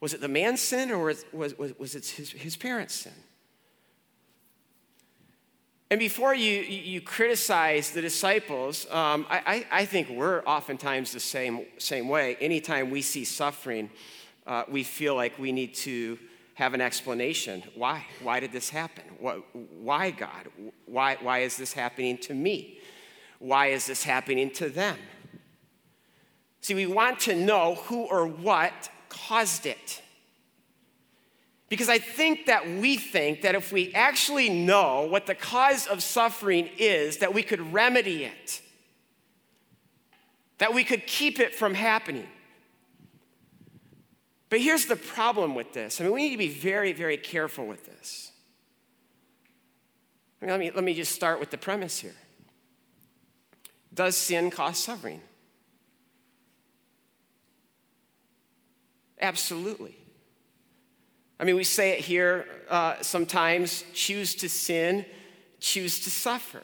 Was 0.00 0.12
it 0.12 0.20
the 0.20 0.28
man's 0.28 0.60
sin 0.60 0.90
or 0.90 0.98
was, 0.98 1.24
was, 1.32 1.56
was 1.78 1.94
it 1.94 2.06
his, 2.06 2.30
his 2.32 2.56
parents' 2.56 2.94
sin? 2.94 3.12
And 5.90 6.00
before 6.00 6.34
you, 6.34 6.60
you 6.60 7.00
criticize 7.00 7.90
the 7.92 8.02
disciples, 8.02 8.86
um, 8.90 9.26
I, 9.30 9.64
I, 9.70 9.84
think 9.84 10.08
we're 10.08 10.42
oftentimes 10.42 11.12
the 11.12 11.20
same, 11.20 11.66
same 11.78 12.08
way. 12.08 12.36
Anytime 12.40 12.90
we 12.90 13.00
see 13.00 13.24
suffering, 13.24 13.90
uh, 14.46 14.64
we 14.68 14.82
feel 14.82 15.14
like 15.14 15.38
we 15.38 15.52
need 15.52 15.74
to 15.74 16.18
have 16.54 16.72
an 16.72 16.80
explanation. 16.80 17.62
Why? 17.74 18.06
Why 18.22 18.40
did 18.40 18.52
this 18.52 18.70
happen? 18.70 19.04
Why, 19.80 20.10
God? 20.10 20.48
Why, 20.86 21.16
why 21.20 21.40
is 21.40 21.56
this 21.56 21.72
happening 21.72 22.18
to 22.18 22.34
me? 22.34 22.78
Why 23.40 23.68
is 23.68 23.86
this 23.86 24.04
happening 24.04 24.50
to 24.52 24.68
them? 24.68 24.96
See, 26.60 26.74
we 26.74 26.86
want 26.86 27.20
to 27.20 27.34
know 27.34 27.74
who 27.74 28.04
or 28.04 28.26
what 28.26 28.88
caused 29.08 29.66
it. 29.66 30.00
Because 31.68 31.88
I 31.88 31.98
think 31.98 32.46
that 32.46 32.68
we 32.68 32.96
think 32.96 33.42
that 33.42 33.54
if 33.54 33.72
we 33.72 33.92
actually 33.92 34.48
know 34.48 35.06
what 35.10 35.26
the 35.26 35.34
cause 35.34 35.86
of 35.86 36.02
suffering 36.02 36.70
is, 36.78 37.18
that 37.18 37.34
we 37.34 37.42
could 37.42 37.72
remedy 37.72 38.24
it, 38.24 38.60
that 40.58 40.72
we 40.72 40.84
could 40.84 41.06
keep 41.06 41.40
it 41.40 41.54
from 41.54 41.74
happening. 41.74 42.28
But 44.50 44.60
here's 44.60 44.86
the 44.86 44.96
problem 44.96 45.54
with 45.54 45.72
this. 45.72 46.00
I 46.00 46.04
mean, 46.04 46.12
we 46.12 46.22
need 46.22 46.32
to 46.32 46.38
be 46.38 46.48
very, 46.48 46.92
very 46.92 47.16
careful 47.16 47.66
with 47.66 47.86
this. 47.86 48.30
I 50.40 50.44
mean, 50.44 50.50
let, 50.50 50.60
me, 50.60 50.70
let 50.70 50.84
me 50.84 50.94
just 50.94 51.12
start 51.12 51.40
with 51.40 51.50
the 51.50 51.58
premise 51.58 51.98
here 51.98 52.14
Does 53.92 54.16
sin 54.16 54.50
cause 54.50 54.78
suffering? 54.78 55.20
Absolutely. 59.20 59.96
I 61.40 61.44
mean, 61.44 61.56
we 61.56 61.64
say 61.64 61.92
it 61.92 62.00
here 62.00 62.46
uh, 62.68 62.96
sometimes 63.00 63.84
choose 63.94 64.34
to 64.36 64.48
sin, 64.48 65.06
choose 65.60 66.00
to 66.00 66.10
suffer. 66.10 66.62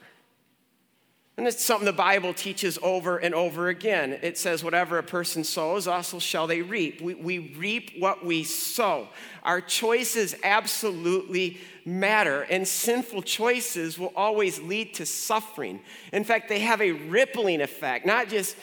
And 1.40 1.48
it's 1.48 1.64
something 1.64 1.86
the 1.86 1.92
Bible 1.94 2.34
teaches 2.34 2.78
over 2.82 3.16
and 3.16 3.34
over 3.34 3.70
again. 3.70 4.18
It 4.20 4.36
says, 4.36 4.62
whatever 4.62 4.98
a 4.98 5.02
person 5.02 5.42
sows, 5.42 5.88
also 5.88 6.18
shall 6.18 6.46
they 6.46 6.60
reap. 6.60 7.00
We, 7.00 7.14
we 7.14 7.38
reap 7.56 7.92
what 7.98 8.22
we 8.22 8.44
sow. 8.44 9.08
Our 9.42 9.62
choices 9.62 10.34
absolutely 10.44 11.58
matter, 11.86 12.42
and 12.42 12.68
sinful 12.68 13.22
choices 13.22 13.98
will 13.98 14.12
always 14.14 14.60
lead 14.60 14.92
to 14.96 15.06
suffering. 15.06 15.80
In 16.12 16.24
fact, 16.24 16.50
they 16.50 16.58
have 16.58 16.82
a 16.82 16.92
rippling 16.92 17.62
effect, 17.62 18.04
not 18.04 18.28
just 18.28 18.54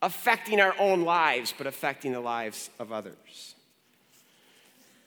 affecting 0.00 0.60
our 0.60 0.76
own 0.78 1.02
lives, 1.02 1.52
but 1.58 1.66
affecting 1.66 2.12
the 2.12 2.20
lives 2.20 2.70
of 2.78 2.92
others. 2.92 3.56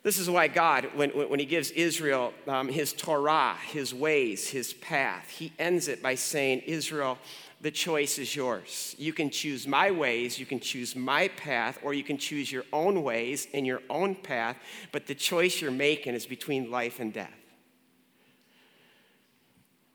This 0.03 0.17
is 0.17 0.29
why 0.29 0.47
God, 0.47 0.89
when, 0.95 1.11
when 1.11 1.39
He 1.39 1.45
gives 1.45 1.69
Israel 1.71 2.33
um, 2.47 2.67
His 2.67 2.91
Torah, 2.91 3.55
His 3.67 3.93
ways, 3.93 4.49
His 4.49 4.73
path, 4.73 5.29
He 5.29 5.53
ends 5.59 5.87
it 5.87 6.01
by 6.01 6.15
saying, 6.15 6.61
Israel, 6.65 7.19
the 7.61 7.69
choice 7.69 8.17
is 8.17 8.35
yours. 8.35 8.95
You 8.97 9.13
can 9.13 9.29
choose 9.29 9.67
my 9.67 9.91
ways, 9.91 10.39
you 10.39 10.47
can 10.47 10.59
choose 10.59 10.95
my 10.95 11.27
path, 11.27 11.77
or 11.83 11.93
you 11.93 12.03
can 12.03 12.17
choose 12.17 12.51
your 12.51 12.63
own 12.73 13.03
ways 13.03 13.47
and 13.53 13.67
your 13.67 13.81
own 13.89 14.15
path, 14.15 14.57
but 14.91 15.05
the 15.05 15.13
choice 15.13 15.61
you're 15.61 15.69
making 15.69 16.15
is 16.15 16.25
between 16.25 16.71
life 16.71 16.99
and 16.99 17.13
death. 17.13 17.29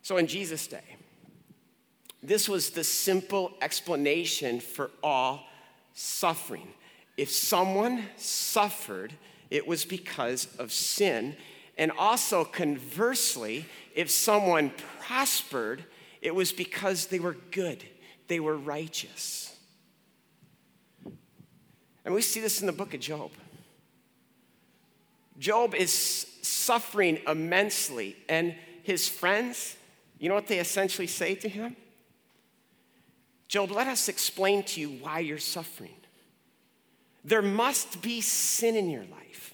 So 0.02 0.18
in 0.18 0.28
Jesus' 0.28 0.68
day, 0.68 0.96
this 2.22 2.48
was 2.48 2.70
the 2.70 2.84
simple 2.84 3.54
explanation 3.60 4.60
for 4.60 4.92
all 5.02 5.46
suffering. 5.94 6.68
If 7.16 7.30
someone 7.30 8.04
suffered, 8.16 9.12
it 9.50 9.66
was 9.66 9.84
because 9.84 10.48
of 10.58 10.72
sin. 10.72 11.36
And 11.78 11.92
also, 11.98 12.44
conversely, 12.44 13.66
if 13.94 14.10
someone 14.10 14.72
prospered, 15.00 15.84
it 16.22 16.34
was 16.34 16.52
because 16.52 17.06
they 17.06 17.18
were 17.18 17.36
good, 17.50 17.84
they 18.28 18.40
were 18.40 18.56
righteous. 18.56 19.54
And 22.04 22.14
we 22.14 22.22
see 22.22 22.40
this 22.40 22.60
in 22.60 22.66
the 22.66 22.72
book 22.72 22.94
of 22.94 23.00
Job. 23.00 23.30
Job 25.38 25.74
is 25.74 25.92
suffering 26.42 27.20
immensely, 27.26 28.16
and 28.28 28.54
his 28.82 29.08
friends, 29.08 29.76
you 30.18 30.28
know 30.28 30.34
what 30.34 30.46
they 30.46 30.60
essentially 30.60 31.08
say 31.08 31.34
to 31.34 31.48
him? 31.48 31.76
Job, 33.48 33.70
let 33.70 33.86
us 33.86 34.08
explain 34.08 34.62
to 34.64 34.80
you 34.80 34.88
why 35.00 35.18
you're 35.18 35.38
suffering. 35.38 35.94
There 37.26 37.42
must 37.42 38.02
be 38.02 38.20
sin 38.20 38.76
in 38.76 38.88
your 38.88 39.02
life. 39.02 39.52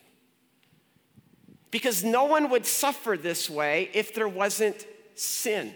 Because 1.70 2.04
no 2.04 2.24
one 2.24 2.50
would 2.50 2.66
suffer 2.66 3.16
this 3.16 3.48
way 3.48 3.88
if 3.94 4.14
there 4.14 4.28
wasn't 4.28 4.86
sin. 5.14 5.74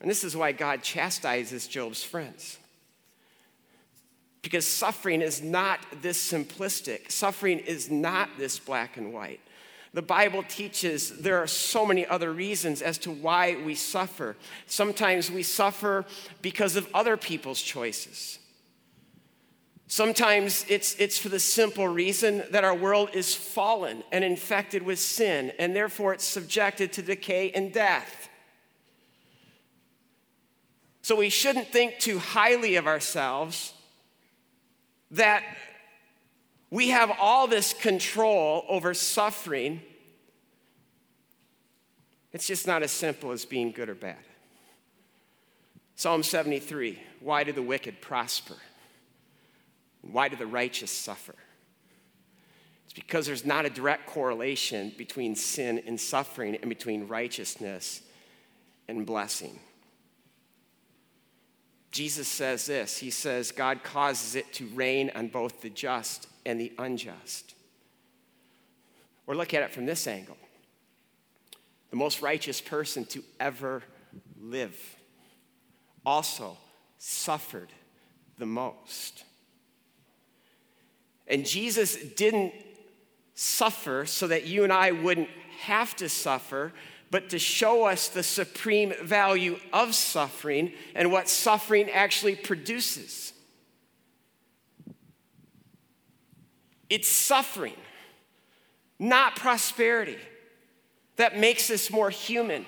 And 0.00 0.10
this 0.10 0.24
is 0.24 0.36
why 0.36 0.50
God 0.50 0.82
chastises 0.82 1.68
Job's 1.68 2.02
friends. 2.02 2.58
Because 4.42 4.66
suffering 4.66 5.22
is 5.22 5.40
not 5.40 5.78
this 6.02 6.32
simplistic, 6.32 7.12
suffering 7.12 7.60
is 7.60 7.92
not 7.92 8.30
this 8.36 8.58
black 8.58 8.96
and 8.96 9.12
white. 9.12 9.40
The 9.92 10.02
Bible 10.02 10.42
teaches 10.42 11.16
there 11.20 11.38
are 11.38 11.46
so 11.46 11.86
many 11.86 12.04
other 12.04 12.32
reasons 12.32 12.82
as 12.82 12.98
to 12.98 13.12
why 13.12 13.56
we 13.64 13.76
suffer. 13.76 14.34
Sometimes 14.66 15.30
we 15.30 15.44
suffer 15.44 16.04
because 16.42 16.74
of 16.74 16.88
other 16.92 17.16
people's 17.16 17.62
choices. 17.62 18.40
Sometimes 19.94 20.66
it's, 20.68 20.96
it's 20.98 21.20
for 21.20 21.28
the 21.28 21.38
simple 21.38 21.86
reason 21.86 22.42
that 22.50 22.64
our 22.64 22.74
world 22.74 23.10
is 23.12 23.32
fallen 23.32 24.02
and 24.10 24.24
infected 24.24 24.82
with 24.82 24.98
sin, 24.98 25.52
and 25.56 25.76
therefore 25.76 26.12
it's 26.12 26.24
subjected 26.24 26.92
to 26.94 27.00
decay 27.00 27.52
and 27.52 27.72
death. 27.72 28.28
So 31.02 31.14
we 31.14 31.28
shouldn't 31.28 31.68
think 31.68 32.00
too 32.00 32.18
highly 32.18 32.74
of 32.74 32.88
ourselves 32.88 33.72
that 35.12 35.44
we 36.70 36.88
have 36.88 37.12
all 37.20 37.46
this 37.46 37.72
control 37.72 38.64
over 38.68 38.94
suffering. 38.94 39.80
It's 42.32 42.48
just 42.48 42.66
not 42.66 42.82
as 42.82 42.90
simple 42.90 43.30
as 43.30 43.44
being 43.44 43.70
good 43.70 43.88
or 43.88 43.94
bad. 43.94 44.18
Psalm 45.94 46.24
73 46.24 46.98
Why 47.20 47.44
do 47.44 47.52
the 47.52 47.62
wicked 47.62 48.00
prosper? 48.00 48.56
Why 50.10 50.28
do 50.28 50.36
the 50.36 50.46
righteous 50.46 50.90
suffer? 50.90 51.34
It's 52.84 52.92
because 52.92 53.26
there's 53.26 53.44
not 53.44 53.64
a 53.64 53.70
direct 53.70 54.06
correlation 54.06 54.92
between 54.96 55.34
sin 55.34 55.82
and 55.86 56.00
suffering 56.00 56.56
and 56.56 56.68
between 56.68 57.08
righteousness 57.08 58.02
and 58.88 59.06
blessing. 59.06 59.58
Jesus 61.90 62.28
says 62.28 62.66
this 62.66 62.98
He 62.98 63.10
says, 63.10 63.52
God 63.52 63.82
causes 63.82 64.34
it 64.34 64.52
to 64.54 64.66
rain 64.68 65.10
on 65.14 65.28
both 65.28 65.62
the 65.62 65.70
just 65.70 66.28
and 66.44 66.60
the 66.60 66.72
unjust. 66.78 67.54
Or 69.26 69.34
look 69.34 69.54
at 69.54 69.62
it 69.62 69.72
from 69.72 69.86
this 69.86 70.06
angle 70.06 70.36
the 71.94 71.98
most 71.98 72.22
righteous 72.22 72.60
person 72.60 73.04
to 73.04 73.22
ever 73.38 73.80
live 74.40 74.76
also 76.04 76.58
suffered 76.98 77.68
the 78.36 78.46
most. 78.46 79.22
And 81.26 81.46
Jesus 81.46 81.96
didn't 81.96 82.52
suffer 83.34 84.06
so 84.06 84.26
that 84.28 84.46
you 84.46 84.64
and 84.64 84.72
I 84.72 84.92
wouldn't 84.92 85.28
have 85.60 85.96
to 85.96 86.08
suffer, 86.08 86.72
but 87.10 87.30
to 87.30 87.38
show 87.38 87.84
us 87.84 88.08
the 88.08 88.22
supreme 88.22 88.92
value 89.02 89.58
of 89.72 89.94
suffering 89.94 90.72
and 90.94 91.10
what 91.10 91.28
suffering 91.28 91.90
actually 91.90 92.36
produces. 92.36 93.32
It's 96.90 97.08
suffering, 97.08 97.74
not 98.98 99.36
prosperity, 99.36 100.18
that 101.16 101.38
makes 101.38 101.70
us 101.70 101.90
more 101.90 102.10
human, 102.10 102.66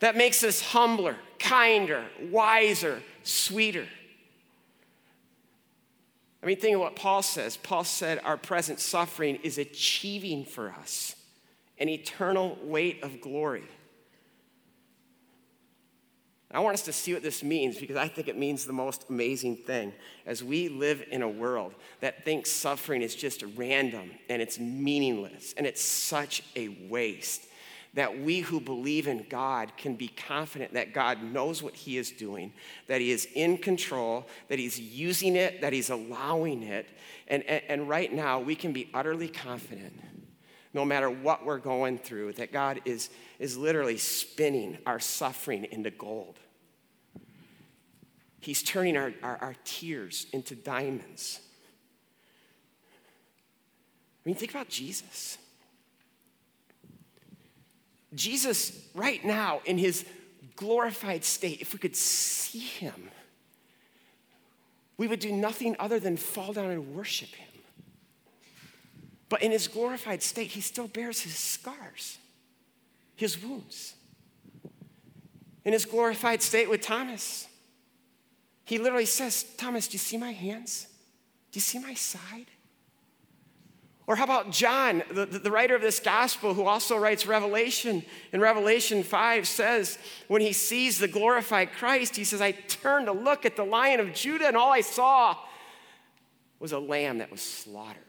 that 0.00 0.16
makes 0.16 0.44
us 0.44 0.60
humbler, 0.60 1.16
kinder, 1.38 2.04
wiser, 2.30 3.02
sweeter. 3.22 3.86
I 6.46 6.48
mean, 6.50 6.58
think 6.58 6.76
of 6.76 6.80
what 6.80 6.94
Paul 6.94 7.22
says. 7.22 7.56
Paul 7.56 7.82
said 7.82 8.20
our 8.22 8.36
present 8.36 8.78
suffering 8.78 9.40
is 9.42 9.58
achieving 9.58 10.44
for 10.44 10.70
us 10.70 11.16
an 11.76 11.88
eternal 11.88 12.56
weight 12.62 13.02
of 13.02 13.20
glory. 13.20 13.64
I 16.52 16.60
want 16.60 16.74
us 16.74 16.82
to 16.82 16.92
see 16.92 17.12
what 17.12 17.24
this 17.24 17.42
means 17.42 17.78
because 17.78 17.96
I 17.96 18.06
think 18.06 18.28
it 18.28 18.38
means 18.38 18.64
the 18.64 18.72
most 18.72 19.06
amazing 19.10 19.56
thing. 19.56 19.92
As 20.24 20.44
we 20.44 20.68
live 20.68 21.02
in 21.10 21.22
a 21.22 21.28
world 21.28 21.74
that 21.98 22.24
thinks 22.24 22.52
suffering 22.52 23.02
is 23.02 23.16
just 23.16 23.42
random 23.56 24.12
and 24.30 24.40
it's 24.40 24.60
meaningless 24.60 25.52
and 25.56 25.66
it's 25.66 25.82
such 25.82 26.44
a 26.54 26.68
waste, 26.88 27.42
that 27.96 28.20
we 28.20 28.40
who 28.40 28.60
believe 28.60 29.08
in 29.08 29.26
God 29.30 29.72
can 29.78 29.96
be 29.96 30.08
confident 30.08 30.74
that 30.74 30.92
God 30.92 31.22
knows 31.22 31.62
what 31.62 31.74
He 31.74 31.96
is 31.96 32.10
doing, 32.10 32.52
that 32.88 33.00
He 33.00 33.10
is 33.10 33.26
in 33.34 33.56
control, 33.56 34.26
that 34.48 34.58
He's 34.58 34.78
using 34.78 35.34
it, 35.34 35.62
that 35.62 35.72
He's 35.72 35.88
allowing 35.88 36.62
it. 36.62 36.86
And, 37.26 37.42
and, 37.44 37.62
and 37.68 37.88
right 37.88 38.12
now, 38.12 38.38
we 38.38 38.54
can 38.54 38.74
be 38.74 38.90
utterly 38.92 39.28
confident 39.28 39.94
no 40.74 40.84
matter 40.84 41.08
what 41.08 41.46
we're 41.46 41.56
going 41.56 41.96
through, 41.96 42.34
that 42.34 42.52
God 42.52 42.82
is, 42.84 43.08
is 43.38 43.56
literally 43.56 43.96
spinning 43.96 44.76
our 44.84 45.00
suffering 45.00 45.66
into 45.70 45.90
gold. 45.90 46.38
He's 48.40 48.62
turning 48.62 48.98
our, 48.98 49.14
our, 49.22 49.38
our 49.38 49.54
tears 49.64 50.26
into 50.34 50.54
diamonds. 50.54 51.40
I 54.22 54.28
mean, 54.28 54.34
think 54.34 54.50
about 54.50 54.68
Jesus. 54.68 55.38
Jesus, 58.14 58.88
right 58.94 59.24
now, 59.24 59.60
in 59.64 59.78
his 59.78 60.04
glorified 60.54 61.24
state, 61.24 61.60
if 61.60 61.72
we 61.72 61.78
could 61.78 61.96
see 61.96 62.58
him, 62.58 63.10
we 64.96 65.08
would 65.08 65.20
do 65.20 65.32
nothing 65.32 65.76
other 65.78 66.00
than 66.00 66.16
fall 66.16 66.52
down 66.52 66.70
and 66.70 66.94
worship 66.94 67.28
him. 67.28 67.48
But 69.28 69.42
in 69.42 69.50
his 69.50 69.68
glorified 69.68 70.22
state, 70.22 70.52
he 70.52 70.60
still 70.60 70.88
bears 70.88 71.20
his 71.20 71.34
scars, 71.34 72.18
his 73.16 73.42
wounds. 73.42 73.94
In 75.64 75.72
his 75.72 75.84
glorified 75.84 76.42
state 76.42 76.70
with 76.70 76.80
Thomas, 76.80 77.48
he 78.64 78.78
literally 78.78 79.06
says, 79.06 79.44
Thomas, 79.56 79.88
do 79.88 79.94
you 79.94 79.98
see 79.98 80.16
my 80.16 80.32
hands? 80.32 80.86
Do 81.50 81.56
you 81.56 81.60
see 81.60 81.78
my 81.78 81.94
side? 81.94 82.46
Or 84.06 84.14
how 84.14 84.24
about 84.24 84.52
John, 84.52 85.02
the, 85.10 85.26
the, 85.26 85.50
writer 85.50 85.74
of 85.74 85.82
this 85.82 85.98
gospel, 85.98 86.54
who 86.54 86.64
also 86.64 86.96
writes 86.96 87.26
Revelation? 87.26 88.04
In 88.32 88.40
Revelation 88.40 89.02
5 89.02 89.48
says, 89.48 89.98
when 90.28 90.40
he 90.40 90.52
sees 90.52 90.98
the 90.98 91.08
glorified 91.08 91.72
Christ, 91.72 92.14
he 92.14 92.22
says, 92.22 92.40
I 92.40 92.52
turned 92.52 93.06
to 93.06 93.12
look 93.12 93.44
at 93.44 93.56
the 93.56 93.64
lion 93.64 93.98
of 93.98 94.14
Judah, 94.14 94.46
and 94.46 94.56
all 94.56 94.72
I 94.72 94.82
saw 94.82 95.36
was 96.60 96.70
a 96.70 96.78
lamb 96.78 97.18
that 97.18 97.32
was 97.32 97.40
slaughtered. 97.40 98.05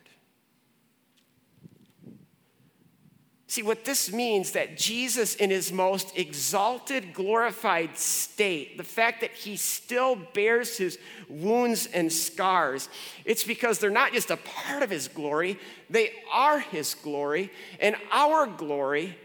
See, 3.50 3.64
what 3.64 3.86
this 3.86 4.12
means 4.12 4.52
that 4.52 4.78
Jesus, 4.78 5.36
in 5.36 5.52
his 5.52 5.72
most 5.72 6.18
exalted, 6.18 7.14
glorified 7.14 7.98
state, 7.98 8.78
the 8.78 8.84
fact 8.84 9.22
that 9.22 9.32
he 9.32 9.56
still 9.56 10.18
bears 10.34 10.78
his 10.78 11.00
wounds 11.30 11.88
and 11.94 12.12
scars, 12.12 12.90
it's 13.24 13.46
because 13.46 13.80
they're 13.80 13.90
not 13.90 14.12
just 14.12 14.32
a 14.32 14.38
part 14.38 14.84
of 14.84 14.90
his 14.90 15.08
glory, 15.08 15.58
they 15.90 16.12
are 16.30 16.60
his 16.60 16.94
glory. 16.94 17.50
And 17.80 17.96
our 18.12 18.48
glory 18.48 19.18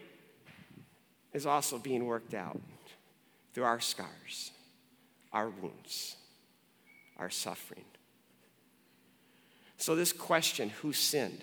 is 1.33 1.45
also 1.45 1.79
being 1.79 2.07
worked 2.07 2.33
out 2.33 2.61
through 3.55 3.65
our 3.65 3.81
scars, 3.81 4.53
our 5.33 5.49
wounds, 5.49 6.15
our 7.17 7.29
suffering. 7.29 7.85
So, 9.79 9.97
this 9.97 10.13
question 10.13 10.69
who 10.69 10.93
sinned? 10.93 11.43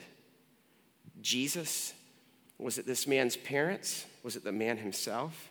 Jesus 1.21 1.93
was 2.59 2.77
it 2.77 2.85
this 2.85 3.07
man's 3.07 3.37
parents? 3.37 4.05
Was 4.21 4.35
it 4.35 4.43
the 4.43 4.51
man 4.51 4.77
himself? 4.77 5.49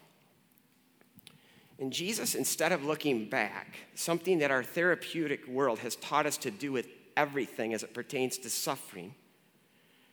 And 1.80 1.92
Jesus, 1.92 2.34
instead 2.34 2.72
of 2.72 2.84
looking 2.84 3.28
back, 3.28 3.76
something 3.94 4.38
that 4.38 4.50
our 4.50 4.62
therapeutic 4.62 5.46
world 5.46 5.78
has 5.78 5.96
taught 5.96 6.26
us 6.26 6.36
to 6.38 6.50
do 6.50 6.72
with 6.72 6.86
everything 7.16 7.72
as 7.72 7.82
it 7.82 7.94
pertains 7.94 8.36
to 8.38 8.50
suffering, 8.50 9.14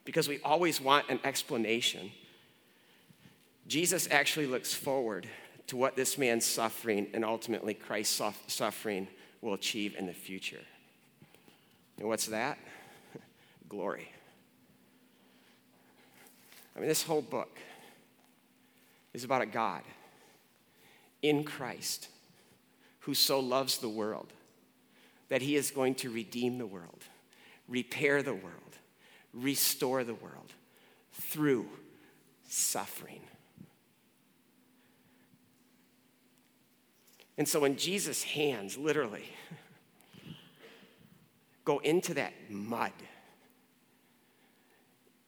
because 0.05 0.27
we 0.27 0.39
always 0.41 0.79
want 0.79 1.09
an 1.09 1.19
explanation, 1.23 2.11
Jesus 3.67 4.07
actually 4.11 4.45
looks 4.45 4.73
forward 4.73 5.27
to 5.67 5.75
what 5.75 5.95
this 5.95 6.17
man's 6.17 6.45
suffering 6.45 7.07
and 7.13 7.25
ultimately 7.25 7.73
Christ's 7.73 8.21
suffering 8.47 9.07
will 9.41 9.55
achieve 9.55 9.95
in 9.97 10.05
the 10.05 10.13
future. 10.13 10.61
And 11.97 12.07
what's 12.07 12.27
that? 12.27 12.59
Glory. 13.69 14.11
I 16.75 16.79
mean, 16.79 16.89
this 16.89 17.03
whole 17.03 17.21
book 17.21 17.57
is 19.13 19.23
about 19.23 19.41
a 19.41 19.45
God 19.45 19.81
in 21.21 21.43
Christ 21.43 22.09
who 23.01 23.13
so 23.13 23.39
loves 23.39 23.77
the 23.77 23.89
world 23.89 24.33
that 25.29 25.41
he 25.41 25.55
is 25.55 25.71
going 25.71 25.95
to 25.95 26.09
redeem 26.09 26.57
the 26.57 26.65
world, 26.65 27.03
repair 27.67 28.21
the 28.21 28.33
world, 28.33 28.77
restore 29.33 30.03
the 30.03 30.13
world 30.13 30.53
through 31.13 31.67
suffering. 32.47 33.21
And 37.37 37.47
so 37.47 37.59
when 37.59 37.75
Jesus' 37.75 38.23
hands 38.23 38.77
literally 38.77 39.25
go 41.65 41.79
into 41.79 42.13
that 42.13 42.33
mud, 42.49 42.93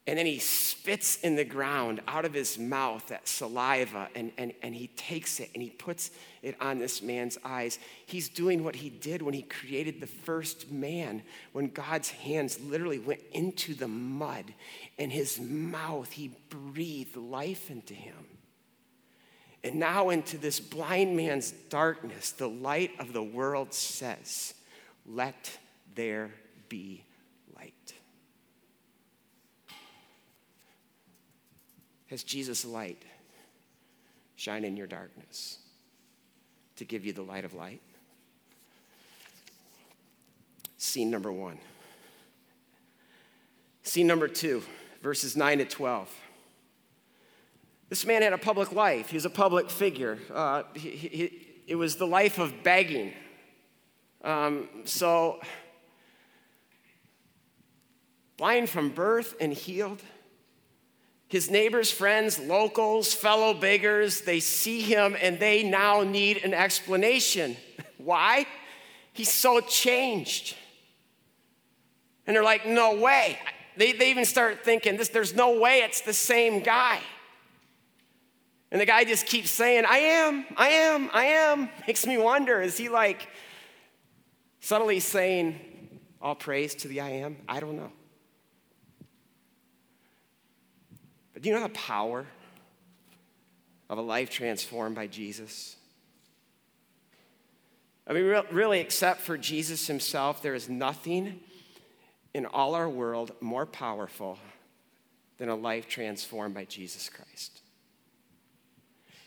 And 0.07 0.17
then 0.17 0.25
he 0.25 0.39
spits 0.39 1.17
in 1.17 1.35
the 1.35 1.43
ground 1.43 1.99
out 2.07 2.23
of 2.23 2.33
his 2.33 2.57
mouth 2.57 3.05
that 3.07 3.27
saliva, 3.27 4.07
and, 4.15 4.31
and, 4.37 4.53
and 4.63 4.73
he 4.73 4.87
takes 4.87 5.41
it 5.41 5.49
and 5.53 5.61
he 5.61 5.69
puts 5.69 6.11
it 6.41 6.55
on 6.61 6.79
this 6.79 7.01
man's 7.01 7.37
eyes. 7.43 7.77
He's 8.05 8.29
doing 8.29 8.63
what 8.63 8.77
he 8.77 8.89
did 8.89 9.21
when 9.21 9.33
he 9.33 9.41
created 9.41 9.99
the 9.99 10.07
first 10.07 10.71
man, 10.71 11.23
when 11.51 11.67
God's 11.67 12.09
hands 12.09 12.57
literally 12.61 12.99
went 12.99 13.19
into 13.33 13.73
the 13.73 13.89
mud, 13.89 14.45
and 14.97 15.11
his 15.11 15.41
mouth, 15.41 16.09
he 16.13 16.31
breathed 16.49 17.17
life 17.17 17.69
into 17.69 17.93
him. 17.93 18.15
And 19.61 19.75
now, 19.75 20.11
into 20.11 20.37
this 20.37 20.61
blind 20.61 21.17
man's 21.17 21.51
darkness, 21.51 22.31
the 22.31 22.47
light 22.47 22.91
of 22.99 23.11
the 23.11 23.23
world 23.23 23.73
says, 23.73 24.53
Let 25.05 25.57
there 25.95 26.31
be 26.69 27.03
light. 27.57 27.93
Has 32.09 32.23
Jesus' 32.23 32.65
light 32.65 33.03
shine 34.35 34.63
in 34.63 34.77
your 34.77 34.87
darkness 34.87 35.59
to 36.77 36.85
give 36.85 37.05
you 37.05 37.13
the 37.13 37.21
light 37.21 37.45
of 37.45 37.53
light? 37.53 37.81
Scene 40.77 41.09
number 41.09 41.31
one. 41.31 41.57
Scene 43.83 44.07
number 44.07 44.27
two, 44.27 44.63
verses 45.01 45.35
9 45.35 45.59
to 45.59 45.65
12. 45.65 46.09
This 47.89 48.05
man 48.05 48.21
had 48.21 48.33
a 48.33 48.37
public 48.37 48.71
life. 48.73 49.09
He 49.09 49.15
was 49.15 49.25
a 49.25 49.29
public 49.29 49.69
figure. 49.69 50.19
Uh, 50.33 50.63
he, 50.75 50.89
he, 50.89 51.47
it 51.67 51.75
was 51.75 51.95
the 51.95 52.05
life 52.05 52.37
of 52.37 52.63
begging. 52.63 53.13
Um, 54.23 54.67
so, 54.83 55.39
blind 58.37 58.69
from 58.69 58.89
birth 58.89 59.35
and 59.39 59.53
healed. 59.53 60.01
His 61.27 61.51
neighbors, 61.51 61.91
friends, 61.91 62.39
locals, 62.39 63.13
fellow 63.13 63.53
beggars, 63.53 64.21
they 64.21 64.39
see 64.39 64.81
him 64.81 65.15
and 65.21 65.39
they 65.39 65.63
now 65.63 66.03
need 66.03 66.37
an 66.37 66.53
explanation. 66.53 67.57
Why? 67.97 68.45
He's 69.11 69.31
so 69.31 69.59
changed. 69.59 70.55
And 72.25 72.35
they're 72.35 72.43
like, 72.43 72.65
no 72.65 72.95
way. 72.95 73.39
They, 73.75 73.91
they 73.91 74.09
even 74.09 74.25
start 74.25 74.63
thinking, 74.63 74.97
this, 74.97 75.09
there's 75.09 75.35
no 75.35 75.59
way 75.59 75.79
it's 75.79 76.01
the 76.01 76.13
same 76.13 76.61
guy. 76.61 76.99
And 78.71 78.81
the 78.81 78.85
guy 78.85 79.03
just 79.05 79.25
keeps 79.25 79.49
saying, 79.49 79.85
I 79.87 79.97
am, 79.97 80.45
I 80.55 80.69
am, 80.69 81.09
I 81.13 81.25
am. 81.25 81.69
Makes 81.87 82.05
me 82.05 82.17
wonder, 82.17 82.61
is 82.61 82.77
he 82.77 82.89
like 82.89 83.29
subtly 84.59 84.99
saying, 84.99 85.59
all 86.21 86.35
praise 86.35 86.75
to 86.75 86.87
the 86.87 87.01
I 87.01 87.09
am? 87.09 87.37
I 87.47 87.59
don't 87.59 87.75
know. 87.75 87.91
But 91.37 91.43
do 91.43 91.49
you 91.49 91.55
know 91.55 91.61
the 91.61 91.69
power 91.69 92.25
of 93.91 93.99
a 93.99 94.01
life 94.01 94.31
transformed 94.31 94.95
by 94.95 95.05
Jesus? 95.05 95.75
I 98.07 98.13
mean, 98.13 98.23
really, 98.49 98.79
except 98.79 99.21
for 99.21 99.37
Jesus 99.37 99.85
himself, 99.85 100.41
there 100.41 100.55
is 100.55 100.67
nothing 100.67 101.39
in 102.33 102.47
all 102.47 102.73
our 102.73 102.89
world 102.89 103.33
more 103.39 103.67
powerful 103.67 104.39
than 105.37 105.47
a 105.47 105.55
life 105.55 105.87
transformed 105.87 106.55
by 106.55 106.65
Jesus 106.65 107.07
Christ. 107.07 107.61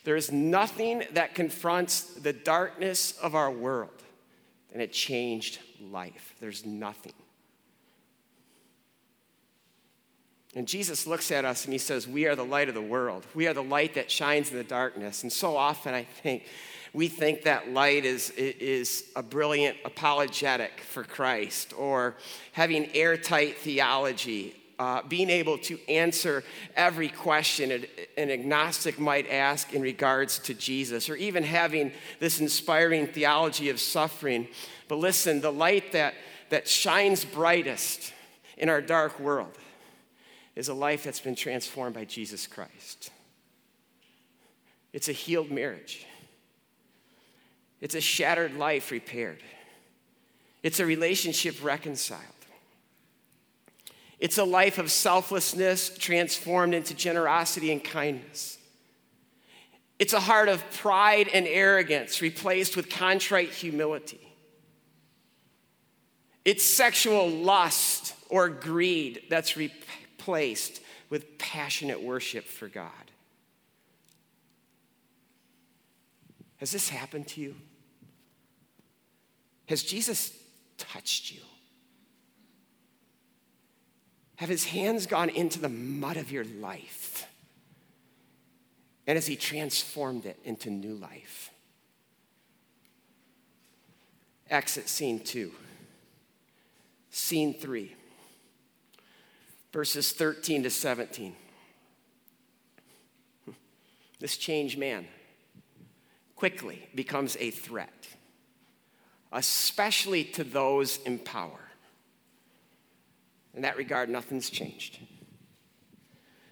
There 0.03 0.17
is 0.17 0.33
nothing 0.33 1.05
that 1.13 1.37
confronts 1.37 2.03
the 2.15 2.33
darkness 2.33 3.17
of 3.23 3.37
our 3.37 3.53
world 3.53 4.03
than 4.73 4.81
a 4.81 4.89
changed 4.89 5.61
life. 5.81 6.35
There's 6.41 6.67
nothing. 6.67 7.13
And 10.55 10.67
Jesus 10.67 11.07
looks 11.07 11.31
at 11.31 11.45
us 11.45 11.65
and 11.65 11.73
he 11.73 11.79
says, 11.79 12.09
We 12.09 12.27
are 12.27 12.35
the 12.35 12.45
light 12.45 12.69
of 12.69 12.75
the 12.75 12.83
world. 12.83 13.25
We 13.35 13.47
are 13.47 13.55
the 13.55 13.63
light 13.63 13.95
that 13.95 14.11
shines 14.11 14.51
in 14.51 14.57
the 14.57 14.65
darkness. 14.65 15.23
And 15.23 15.33
so 15.33 15.57
often 15.57 15.95
I 15.95 16.05
think 16.05 16.45
we 16.93 17.07
think 17.07 17.45
that 17.45 17.71
light 17.71 18.05
is, 18.05 18.31
is 18.31 19.05
a 19.15 19.23
brilliant 19.23 19.77
apologetic 19.85 20.81
for 20.81 21.05
Christ 21.05 21.73
or 21.77 22.17
having 22.53 22.95
airtight 22.97 23.59
theology 23.59 24.57
uh, 24.81 25.03
being 25.07 25.29
able 25.29 25.59
to 25.59 25.79
answer 25.91 26.43
every 26.75 27.11
question 27.11 27.85
an 28.17 28.31
agnostic 28.31 28.99
might 28.99 29.31
ask 29.31 29.75
in 29.75 29.83
regards 29.83 30.39
to 30.39 30.55
Jesus, 30.55 31.11
or 31.11 31.17
even 31.17 31.45
having 31.45 31.93
this 32.19 32.41
inspiring 32.41 33.07
theology 33.07 33.69
of 33.69 33.79
suffering. 33.79 34.49
But 34.89 34.97
listen, 34.97 35.43
the 35.43 35.53
light 35.53 35.93
that, 35.93 36.15
that 36.49 36.67
shines 36.67 37.27
brightest 37.27 38.15
in 38.57 38.71
our 38.71 38.81
dark 38.81 39.21
world 39.21 39.53
is 40.61 40.69
a 40.69 40.75
life 40.75 41.05
that's 41.05 41.21
been 41.21 41.35
transformed 41.35 41.95
by 41.95 42.05
Jesus 42.05 42.47
Christ. 42.47 43.11
It's 44.93 45.09
a 45.09 45.13
healed 45.13 45.51
marriage. 45.51 46.05
It's 47.81 47.95
a 47.95 48.01
shattered 48.01 48.59
life 48.59 48.91
repaired. 48.91 49.43
It's 50.63 50.79
a 50.79 50.85
relationship 50.85 51.65
reconciled. 51.65 52.21
It's 54.19 54.37
a 54.37 54.45
life 54.45 54.77
of 54.77 54.91
selflessness 54.91 55.97
transformed 55.97 56.75
into 56.75 56.93
generosity 56.93 57.73
and 57.73 57.83
kindness. 57.83 58.59
It's 59.99 60.13
a 60.13 60.21
heart 60.21 60.51
of 60.51 60.63
pride 60.73 61.29
and 61.33 61.47
arrogance 61.47 62.21
replaced 62.21 62.77
with 62.77 62.91
contrite 62.91 63.49
humility. 63.49 64.21
It's 66.45 66.63
sexual 66.63 67.31
lust 67.31 68.15
or 68.29 68.51
greed 68.51 69.23
that's 69.31 69.57
replaced 70.31 70.81
with 71.09 71.39
passionate 71.39 72.03
worship 72.03 72.45
for 72.45 72.69
God. 72.69 72.91
Has 76.59 76.71
this 76.71 76.89
happened 76.89 77.27
to 77.29 77.41
you? 77.41 77.57
Has 79.67 79.83
Jesus 79.83 80.33
touched 80.79 81.33
you? 81.33 81.41
Have 84.37 84.49
his 84.49 84.65
hands 84.65 85.07
gone 85.07 85.31
into 85.31 85.59
the 85.59 85.69
mud 85.69 86.17
of 86.17 86.31
your 86.31 86.45
life? 86.45 87.27
And 89.07 89.17
has 89.17 89.27
he 89.27 89.37
transformed 89.37 90.27
it 90.27 90.39
into 90.45 90.71
new 90.71 90.95
life? 90.95 91.51
Exit 94.49 94.89
scene 94.89 95.21
two. 95.21 95.53
Scene 97.11 97.53
three, 97.53 97.97
verses 99.73 100.13
13 100.13 100.65
to 100.65 100.71
17. 100.71 101.35
This 104.19 104.37
changed 104.37 104.79
man 104.79 105.07
quickly 106.37 106.89
becomes 106.95 107.37
a 107.41 107.51
threat, 107.51 108.09
especially 109.33 110.25
to 110.25 110.45
those 110.45 110.99
in 110.99 111.19
power. 111.19 111.61
In 113.55 113.63
that 113.63 113.77
regard, 113.77 114.09
nothing's 114.09 114.51
changed. 114.51 114.99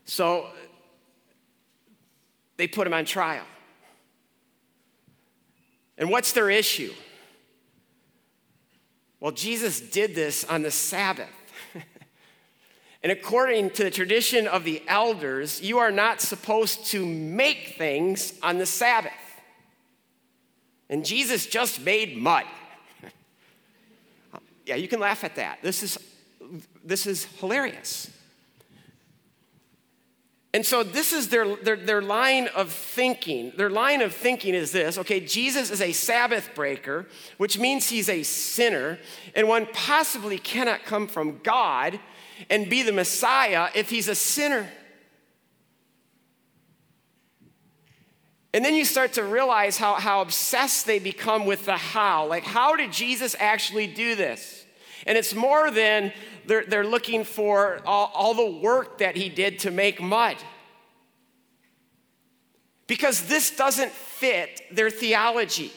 So 0.05 0.47
they 2.57 2.67
put 2.67 2.87
him 2.87 2.95
on 2.95 3.05
trial. 3.05 3.45
And 5.97 6.11
what's 6.11 6.33
their 6.33 6.51
issue? 6.51 6.93
Well, 9.21 9.33
Jesus 9.33 9.81
did 9.81 10.15
this 10.15 10.45
on 10.45 10.63
the 10.63 10.71
Sabbath. 10.71 11.38
And 13.09 13.19
according 13.19 13.71
to 13.71 13.85
the 13.85 13.91
tradition 13.91 14.47
of 14.47 14.65
the 14.65 14.83
elders, 14.87 15.63
you 15.63 15.79
are 15.79 15.91
not 15.91 16.21
supposed 16.21 16.85
to 16.89 17.07
make 17.07 17.77
things 17.79 18.35
on 18.43 18.59
the 18.59 18.67
Sabbath. 18.67 19.15
And 20.91 21.07
Jesus 21.07 21.47
just 21.47 21.81
made 21.81 22.19
mud. 22.19 22.45
yeah, 24.67 24.75
you 24.75 24.89
can 24.89 25.01
laugh 25.01 25.25
at 25.25 25.37
that. 25.37 25.61
This 25.63 25.83
is 25.83 25.99
this 26.85 27.07
is 27.07 27.25
hilarious. 27.41 28.11
And 30.53 30.67
so 30.67 30.83
this 30.83 31.15
is 31.15 31.29
their, 31.29 31.57
their, 31.57 31.77
their 31.77 32.03
line 32.03 32.49
of 32.49 32.71
thinking. 32.71 33.53
Their 33.57 33.71
line 33.71 34.03
of 34.03 34.13
thinking 34.15 34.53
is 34.53 34.71
this 34.71 34.99
okay, 34.99 35.21
Jesus 35.21 35.71
is 35.71 35.81
a 35.81 35.93
Sabbath 35.93 36.51
breaker, 36.55 37.07
which 37.39 37.59
means 37.59 37.89
he's 37.89 38.11
a 38.11 38.23
sinner, 38.23 38.99
and 39.35 39.49
one 39.49 39.65
possibly 39.73 40.37
cannot 40.37 40.85
come 40.85 41.07
from 41.07 41.41
God 41.43 41.99
and 42.51 42.69
be 42.69 42.83
the 42.83 42.93
Messiah 42.93 43.69
if 43.75 43.91
he's 43.91 44.09
a 44.09 44.15
sinner. 44.15 44.69
And 48.55 48.65
then 48.65 48.75
you 48.75 48.85
start 48.85 49.13
to 49.15 49.25
realize 49.25 49.77
how, 49.77 49.95
how 49.95 50.23
obsessed 50.23 50.87
they 50.87 50.99
become 50.99 51.45
with 51.45 51.67
the 51.67 51.77
how. 51.77 52.27
Like, 52.27 52.45
how 52.45 52.77
did 52.77 52.93
Jesus 52.93 53.37
actually 53.39 53.87
do 53.87 54.15
this? 54.15 54.65
And 55.07 55.19
it's 55.19 55.35
more 55.35 55.71
than 55.71 56.13
they're, 56.47 56.65
they're 56.65 56.87
looking 56.87 57.25
for 57.25 57.81
all, 57.85 58.11
all 58.15 58.35
the 58.35 58.59
work 58.61 58.99
that 58.99 59.17
he 59.17 59.29
did 59.29 59.61
to 59.61 59.71
make 59.71 60.01
mud. 60.01 60.37
Because 62.87 63.27
this 63.29 63.55
doesn't 63.55 63.93
fit 63.93 64.63
their 64.73 64.91
theology. 64.91 65.71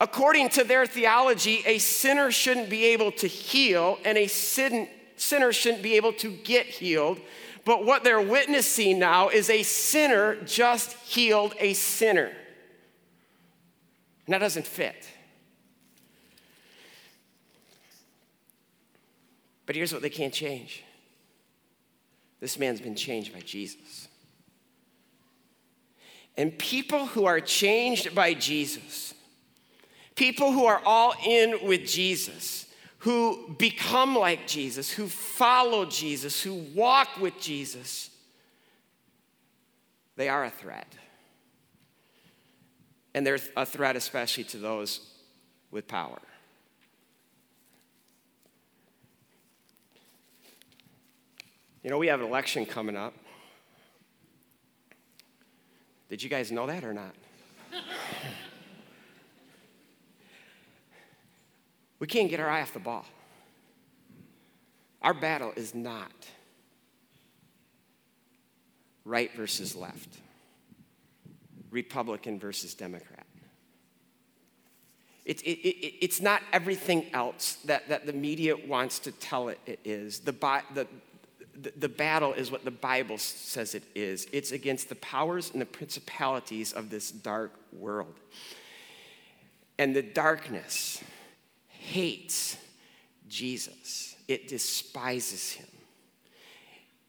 According 0.00 0.48
to 0.50 0.64
their 0.64 0.86
theology, 0.86 1.62
a 1.66 1.78
sinner 1.78 2.30
shouldn't 2.30 2.70
be 2.70 2.86
able 2.86 3.12
to 3.12 3.26
heal, 3.26 3.98
and 4.04 4.16
a 4.16 4.26
sin, 4.26 4.88
Sinners 5.20 5.54
shouldn't 5.54 5.82
be 5.82 5.96
able 5.96 6.14
to 6.14 6.30
get 6.30 6.64
healed. 6.64 7.20
But 7.66 7.84
what 7.84 8.04
they're 8.04 8.22
witnessing 8.22 8.98
now 8.98 9.28
is 9.28 9.50
a 9.50 9.62
sinner 9.62 10.36
just 10.46 10.94
healed 10.94 11.54
a 11.60 11.74
sinner. 11.74 12.32
And 14.24 14.32
that 14.32 14.38
doesn't 14.38 14.66
fit. 14.66 15.06
But 19.66 19.76
here's 19.76 19.92
what 19.92 20.00
they 20.00 20.10
can't 20.10 20.32
change 20.32 20.84
this 22.40 22.58
man's 22.58 22.80
been 22.80 22.96
changed 22.96 23.34
by 23.34 23.40
Jesus. 23.40 24.08
And 26.38 26.58
people 26.58 27.08
who 27.08 27.26
are 27.26 27.40
changed 27.40 28.14
by 28.14 28.32
Jesus, 28.32 29.12
people 30.14 30.52
who 30.52 30.66
are 30.66 30.80
all 30.84 31.14
in 31.24 31.66
with 31.66 31.86
Jesus, 31.86 32.66
who 32.98 33.54
become 33.58 34.14
like 34.14 34.46
Jesus, 34.46 34.90
who 34.90 35.06
follow 35.06 35.86
Jesus, 35.86 36.42
who 36.42 36.54
walk 36.74 37.18
with 37.18 37.38
Jesus, 37.40 38.10
they 40.16 40.28
are 40.28 40.44
a 40.44 40.50
threat. 40.50 40.92
And 43.14 43.26
they're 43.26 43.38
a 43.56 43.66
threat 43.66 43.96
especially 43.96 44.44
to 44.44 44.58
those 44.58 45.00
with 45.70 45.88
power. 45.88 46.20
You 51.82 51.88
know, 51.88 51.98
we 51.98 52.08
have 52.08 52.20
an 52.20 52.26
election 52.26 52.66
coming 52.66 52.96
up. 52.96 53.14
Did 56.10 56.22
you 56.22 56.28
guys 56.28 56.52
know 56.52 56.66
that 56.66 56.84
or 56.84 56.92
not? 56.92 57.14
we 62.00 62.06
can't 62.06 62.28
get 62.28 62.40
our 62.40 62.48
eye 62.48 62.62
off 62.62 62.72
the 62.72 62.80
ball. 62.80 63.04
Our 65.02 65.14
battle 65.14 65.52
is 65.54 65.74
not 65.74 66.12
right 69.04 69.32
versus 69.34 69.76
left, 69.76 70.18
Republican 71.70 72.38
versus 72.38 72.74
Democrat. 72.74 73.26
It, 75.24 75.42
it, 75.42 75.58
it, 75.60 76.04
it's 76.04 76.20
not 76.20 76.42
everything 76.52 77.06
else 77.12 77.58
that, 77.66 77.88
that 77.88 78.06
the 78.06 78.12
media 78.12 78.56
wants 78.56 78.98
to 79.00 79.12
tell 79.12 79.48
it 79.48 79.60
it 79.66 79.78
is. 79.84 80.20
The, 80.20 80.32
the, 80.32 80.86
the, 81.60 81.72
the 81.76 81.88
battle 81.88 82.32
is 82.32 82.50
what 82.50 82.64
the 82.64 82.70
Bible 82.70 83.18
says 83.18 83.74
it 83.74 83.84
is 83.94 84.26
it's 84.32 84.50
against 84.50 84.88
the 84.88 84.94
powers 84.96 85.50
and 85.52 85.60
the 85.60 85.66
principalities 85.66 86.72
of 86.72 86.90
this 86.90 87.10
dark 87.10 87.52
world. 87.72 88.14
And 89.78 89.94
the 89.94 90.02
darkness 90.02 91.02
hates 91.90 92.56
Jesus, 93.28 94.16
it 94.28 94.48
despises 94.48 95.52
him. 95.52 95.66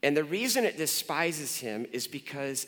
And 0.04 0.18
the 0.18 0.24
reason 0.24 0.66
it 0.66 0.78
despises 0.78 1.60
him 1.60 1.86
is 1.92 2.08
because 2.08 2.68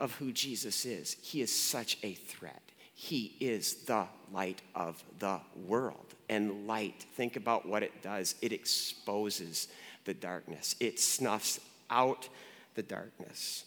of 0.00 0.12
who 0.16 0.32
Jesus 0.32 0.84
is. 0.84 1.16
He 1.22 1.40
is 1.40 1.54
such 1.54 1.98
a 2.02 2.14
threat. 2.14 2.62
He 2.94 3.36
is 3.40 3.84
the 3.84 4.06
light 4.32 4.62
of 4.74 5.02
the 5.18 5.40
world. 5.66 6.14
And 6.28 6.66
light, 6.66 7.06
think 7.14 7.36
about 7.36 7.66
what 7.66 7.82
it 7.82 8.02
does 8.02 8.34
it 8.42 8.52
exposes 8.52 9.68
the 10.04 10.14
darkness, 10.14 10.76
it 10.80 11.00
snuffs 11.00 11.60
out 11.88 12.28
the 12.74 12.82
darkness. 12.82 13.64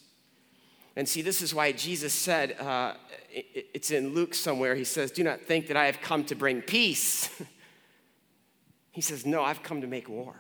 And 0.97 1.07
see, 1.07 1.21
this 1.21 1.41
is 1.41 1.53
why 1.53 1.71
Jesus 1.71 2.11
said, 2.11 2.59
uh, 2.59 2.95
it, 3.29 3.67
it's 3.73 3.91
in 3.91 4.13
Luke 4.13 4.33
somewhere, 4.33 4.75
he 4.75 4.83
says, 4.83 5.11
Do 5.11 5.23
not 5.23 5.39
think 5.39 5.67
that 5.67 5.77
I 5.77 5.85
have 5.85 6.01
come 6.01 6.25
to 6.25 6.35
bring 6.35 6.61
peace. 6.61 7.29
he 8.91 8.99
says, 8.99 9.25
No, 9.25 9.41
I've 9.41 9.63
come 9.63 9.79
to 9.81 9.87
make 9.87 10.09
war. 10.09 10.35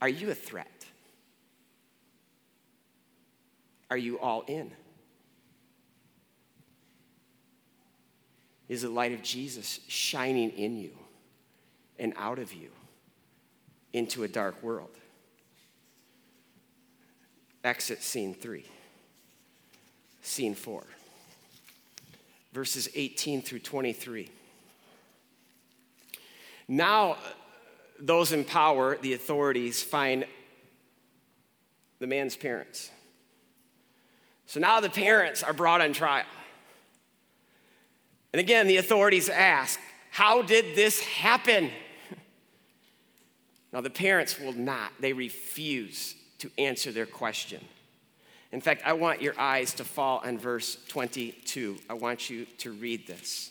Are 0.00 0.08
you 0.08 0.30
a 0.30 0.34
threat? 0.34 0.84
Are 3.90 3.96
you 3.96 4.20
all 4.20 4.44
in? 4.46 4.70
Is 8.68 8.82
the 8.82 8.90
light 8.90 9.12
of 9.12 9.22
Jesus 9.22 9.80
shining 9.88 10.50
in 10.50 10.76
you? 10.76 10.90
and 11.98 12.12
out 12.16 12.38
of 12.38 12.52
you 12.52 12.70
into 13.92 14.24
a 14.24 14.28
dark 14.28 14.62
world. 14.62 14.95
Exit 17.66 18.00
scene 18.00 18.32
three. 18.32 18.64
Scene 20.22 20.54
four. 20.54 20.84
Verses 22.52 22.88
18 22.94 23.42
through 23.42 23.58
23. 23.58 24.30
Now, 26.68 27.16
those 27.98 28.30
in 28.30 28.44
power, 28.44 28.96
the 28.98 29.14
authorities, 29.14 29.82
find 29.82 30.26
the 31.98 32.06
man's 32.06 32.36
parents. 32.36 32.90
So 34.46 34.60
now 34.60 34.78
the 34.78 34.88
parents 34.88 35.42
are 35.42 35.52
brought 35.52 35.80
on 35.80 35.92
trial. 35.92 36.24
And 38.32 38.38
again, 38.38 38.68
the 38.68 38.76
authorities 38.76 39.28
ask, 39.28 39.80
How 40.12 40.40
did 40.40 40.76
this 40.76 41.00
happen? 41.00 41.70
Now, 43.72 43.82
the 43.82 43.90
parents 43.90 44.40
will 44.40 44.54
not, 44.54 44.92
they 45.00 45.12
refuse 45.12 46.14
to 46.38 46.50
answer 46.58 46.92
their 46.92 47.06
question. 47.06 47.64
In 48.52 48.60
fact, 48.60 48.82
I 48.84 48.92
want 48.92 49.20
your 49.20 49.38
eyes 49.38 49.74
to 49.74 49.84
fall 49.84 50.22
on 50.24 50.38
verse 50.38 50.78
22. 50.88 51.78
I 51.90 51.94
want 51.94 52.30
you 52.30 52.46
to 52.58 52.72
read 52.72 53.06
this. 53.06 53.50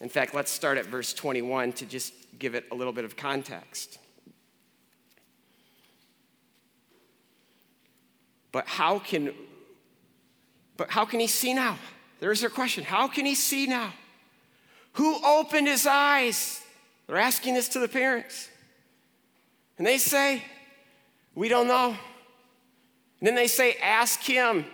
In 0.00 0.08
fact, 0.08 0.34
let's 0.34 0.50
start 0.50 0.78
at 0.78 0.86
verse 0.86 1.12
21 1.12 1.72
to 1.74 1.86
just 1.86 2.12
give 2.38 2.54
it 2.54 2.64
a 2.72 2.74
little 2.74 2.92
bit 2.92 3.04
of 3.04 3.16
context. 3.16 3.98
But 8.52 8.66
how 8.66 8.98
can 8.98 9.32
but 10.76 10.90
how 10.90 11.04
can 11.04 11.20
he 11.20 11.26
see 11.26 11.54
now? 11.54 11.78
There's 12.20 12.40
their 12.40 12.50
question. 12.50 12.84
How 12.84 13.06
can 13.06 13.26
he 13.26 13.34
see 13.34 13.66
now? 13.66 13.92
Who 14.94 15.24
opened 15.24 15.68
his 15.68 15.86
eyes? 15.86 16.62
They're 17.06 17.16
asking 17.16 17.54
this 17.54 17.68
to 17.70 17.78
the 17.78 17.88
parents. 17.88 18.48
And 19.78 19.86
they 19.86 19.98
say, 19.98 20.42
We 21.34 21.48
don't 21.48 21.68
know. 21.68 21.96
And 23.20 23.26
then 23.26 23.34
they 23.34 23.46
say, 23.46 23.76
Ask 23.82 24.20
him. 24.20 24.64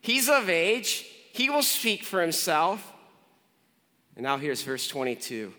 He's 0.00 0.28
of 0.28 0.48
age, 0.48 1.04
he 1.32 1.50
will 1.50 1.62
speak 1.62 2.04
for 2.04 2.20
himself. 2.20 2.92
And 4.14 4.22
now 4.22 4.38
here's 4.38 4.62
verse 4.62 4.86
22. 4.88 5.52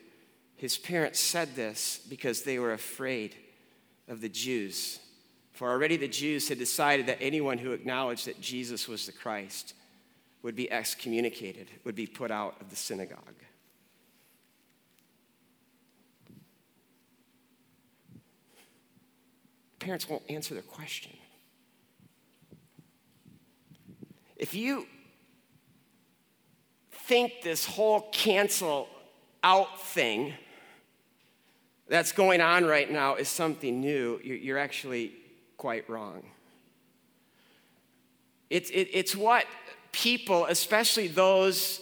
His 0.55 0.77
parents 0.77 1.19
said 1.19 1.55
this 1.55 1.99
because 2.09 2.41
they 2.41 2.57
were 2.57 2.73
afraid 2.73 3.35
of 4.07 4.21
the 4.21 4.29
Jews. 4.29 4.99
For 5.51 5.69
already 5.69 5.97
the 5.97 6.07
Jews 6.07 6.49
had 6.49 6.57
decided 6.57 7.07
that 7.07 7.17
anyone 7.21 7.57
who 7.57 7.71
acknowledged 7.71 8.25
that 8.27 8.41
Jesus 8.41 8.87
was 8.87 9.05
the 9.05 9.11
Christ 9.11 9.73
would 10.41 10.55
be 10.55 10.71
excommunicated, 10.71 11.67
would 11.83 11.95
be 11.95 12.07
put 12.07 12.31
out 12.31 12.55
of 12.61 12.69
the 12.69 12.75
synagogue. 12.75 13.19
Parents 19.79 20.09
won't 20.09 20.23
answer 20.29 20.53
their 20.53 20.63
question. 20.63 21.11
If 24.35 24.53
you 24.53 24.85
think 26.91 27.41
this 27.43 27.65
whole 27.65 28.09
cancel 28.11 28.87
out 29.43 29.81
thing 29.81 30.33
that's 31.87 32.11
going 32.11 32.41
on 32.41 32.65
right 32.65 32.91
now 32.91 33.15
is 33.15 33.29
something 33.29 33.79
new, 33.79 34.19
you're 34.23 34.57
actually 34.57 35.13
quite 35.57 35.89
wrong. 35.89 36.23
It's, 38.49 38.69
it, 38.69 38.89
it's 38.93 39.15
what 39.15 39.45
people, 39.91 40.45
especially 40.45 41.07
those 41.07 41.81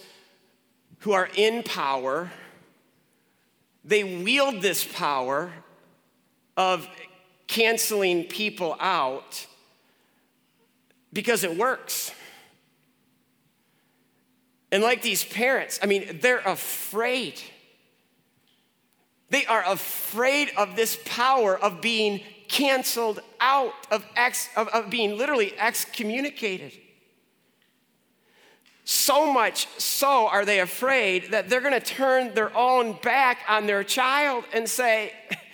who 1.00 1.12
are 1.12 1.28
in 1.36 1.62
power, 1.62 2.30
they 3.84 4.22
wield 4.22 4.62
this 4.62 4.84
power 4.84 5.52
of 6.56 6.88
canceling 7.46 8.24
people 8.24 8.76
out 8.80 9.46
because 11.12 11.44
it 11.44 11.56
works. 11.56 12.12
And 14.72 14.82
like 14.82 15.02
these 15.02 15.24
parents, 15.24 15.78
I 15.82 15.86
mean, 15.86 16.18
they're 16.20 16.40
afraid. 16.40 17.40
They 19.30 19.46
are 19.46 19.64
afraid 19.66 20.50
of 20.56 20.76
this 20.76 20.98
power 21.04 21.56
of 21.56 21.80
being 21.80 22.20
canceled 22.48 23.20
out, 23.40 23.72
of, 23.90 24.04
ex, 24.16 24.48
of, 24.56 24.68
of 24.68 24.90
being 24.90 25.16
literally 25.16 25.56
excommunicated. 25.58 26.72
So 28.84 29.32
much 29.32 29.66
so 29.78 30.28
are 30.28 30.44
they 30.44 30.60
afraid 30.60 31.32
that 31.32 31.48
they're 31.48 31.60
going 31.60 31.72
to 31.72 31.80
turn 31.80 32.34
their 32.34 32.56
own 32.56 32.92
back 33.02 33.38
on 33.48 33.66
their 33.66 33.82
child 33.82 34.44
and 34.52 34.68
say, 34.68 35.12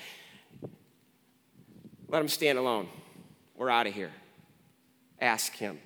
let 2.13 2.21
him 2.21 2.29
stand 2.29 2.59
alone. 2.59 2.89
We're 3.57 3.71
out 3.71 3.87
of 3.87 3.95
here. 3.95 4.11
Ask 5.19 5.55
him. 5.55 5.79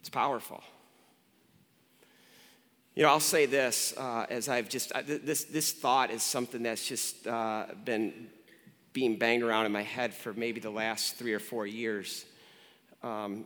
It's 0.00 0.08
powerful. 0.08 0.62
You 2.94 3.02
know, 3.02 3.10
I'll 3.10 3.20
say 3.20 3.44
this 3.44 3.94
uh, 3.98 4.26
as 4.30 4.48
I've 4.48 4.70
just, 4.70 4.92
uh, 4.92 5.02
this, 5.04 5.44
this 5.44 5.72
thought 5.72 6.10
is 6.10 6.22
something 6.22 6.62
that's 6.62 6.88
just 6.88 7.26
uh, 7.26 7.66
been 7.84 8.28
being 8.94 9.16
banged 9.16 9.42
around 9.42 9.66
in 9.66 9.72
my 9.72 9.82
head 9.82 10.14
for 10.14 10.32
maybe 10.32 10.58
the 10.58 10.70
last 10.70 11.16
three 11.16 11.34
or 11.34 11.38
four 11.38 11.66
years. 11.66 12.24
Um, 13.02 13.44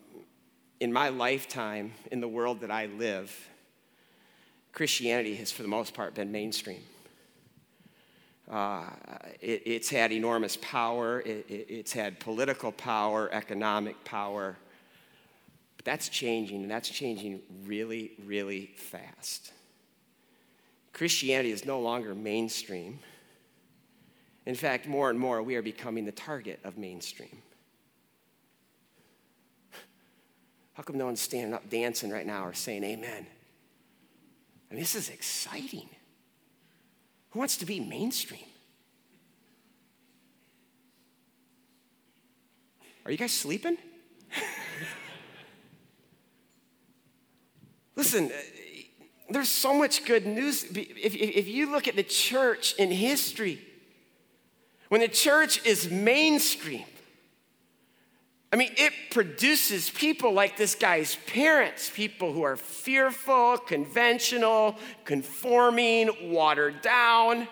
in 0.78 0.92
my 0.92 1.08
lifetime, 1.08 1.92
in 2.12 2.20
the 2.20 2.28
world 2.28 2.60
that 2.60 2.70
I 2.70 2.86
live, 2.86 3.34
Christianity 4.72 5.34
has, 5.36 5.50
for 5.50 5.62
the 5.62 5.68
most 5.68 5.92
part, 5.92 6.14
been 6.14 6.30
mainstream. 6.30 6.82
Uh, 8.50 8.84
it, 9.40 9.62
it's 9.66 9.90
had 9.90 10.12
enormous 10.12 10.56
power, 10.58 11.20
it, 11.20 11.46
it, 11.48 11.66
it's 11.68 11.92
had 11.92 12.20
political 12.20 12.70
power, 12.70 13.28
economic 13.32 14.02
power. 14.04 14.56
But 15.76 15.84
that's 15.84 16.08
changing, 16.08 16.62
and 16.62 16.70
that's 16.70 16.88
changing 16.88 17.40
really, 17.64 18.12
really 18.24 18.70
fast. 18.76 19.52
Christianity 20.92 21.50
is 21.50 21.66
no 21.66 21.80
longer 21.80 22.14
mainstream. 22.14 23.00
In 24.46 24.54
fact, 24.54 24.86
more 24.86 25.10
and 25.10 25.18
more, 25.18 25.42
we 25.42 25.56
are 25.56 25.62
becoming 25.62 26.04
the 26.04 26.12
target 26.12 26.60
of 26.62 26.78
mainstream. 26.78 27.42
How 30.74 30.82
come 30.84 30.98
no 30.98 31.06
one's 31.06 31.20
standing 31.20 31.52
up 31.52 31.68
dancing 31.68 32.10
right 32.10 32.26
now 32.26 32.46
or 32.46 32.54
saying 32.54 32.84
amen? 32.84 33.26
I 34.70 34.74
mean, 34.74 34.80
this 34.80 34.94
is 34.94 35.08
exciting. 35.08 35.88
Who 37.36 37.40
wants 37.40 37.58
to 37.58 37.66
be 37.66 37.80
mainstream? 37.80 38.46
Are 43.04 43.10
you 43.10 43.18
guys 43.18 43.34
sleeping? 43.34 43.76
Listen, 47.94 48.32
uh, 48.32 48.36
there's 49.28 49.50
so 49.50 49.74
much 49.74 50.06
good 50.06 50.24
news. 50.24 50.64
If, 50.64 51.14
if 51.14 51.46
you 51.46 51.70
look 51.70 51.86
at 51.86 51.94
the 51.94 52.02
church 52.02 52.74
in 52.76 52.90
history, 52.90 53.60
when 54.88 55.02
the 55.02 55.08
church 55.08 55.62
is 55.66 55.90
mainstream, 55.90 56.86
I 58.52 58.56
mean, 58.56 58.72
it 58.76 58.92
produces 59.10 59.90
people 59.90 60.32
like 60.32 60.56
this 60.56 60.74
guy's 60.74 61.16
parents, 61.26 61.90
people 61.92 62.32
who 62.32 62.42
are 62.42 62.56
fearful, 62.56 63.58
conventional, 63.58 64.76
conforming, 65.04 66.32
watered 66.32 66.80
down. 66.80 67.48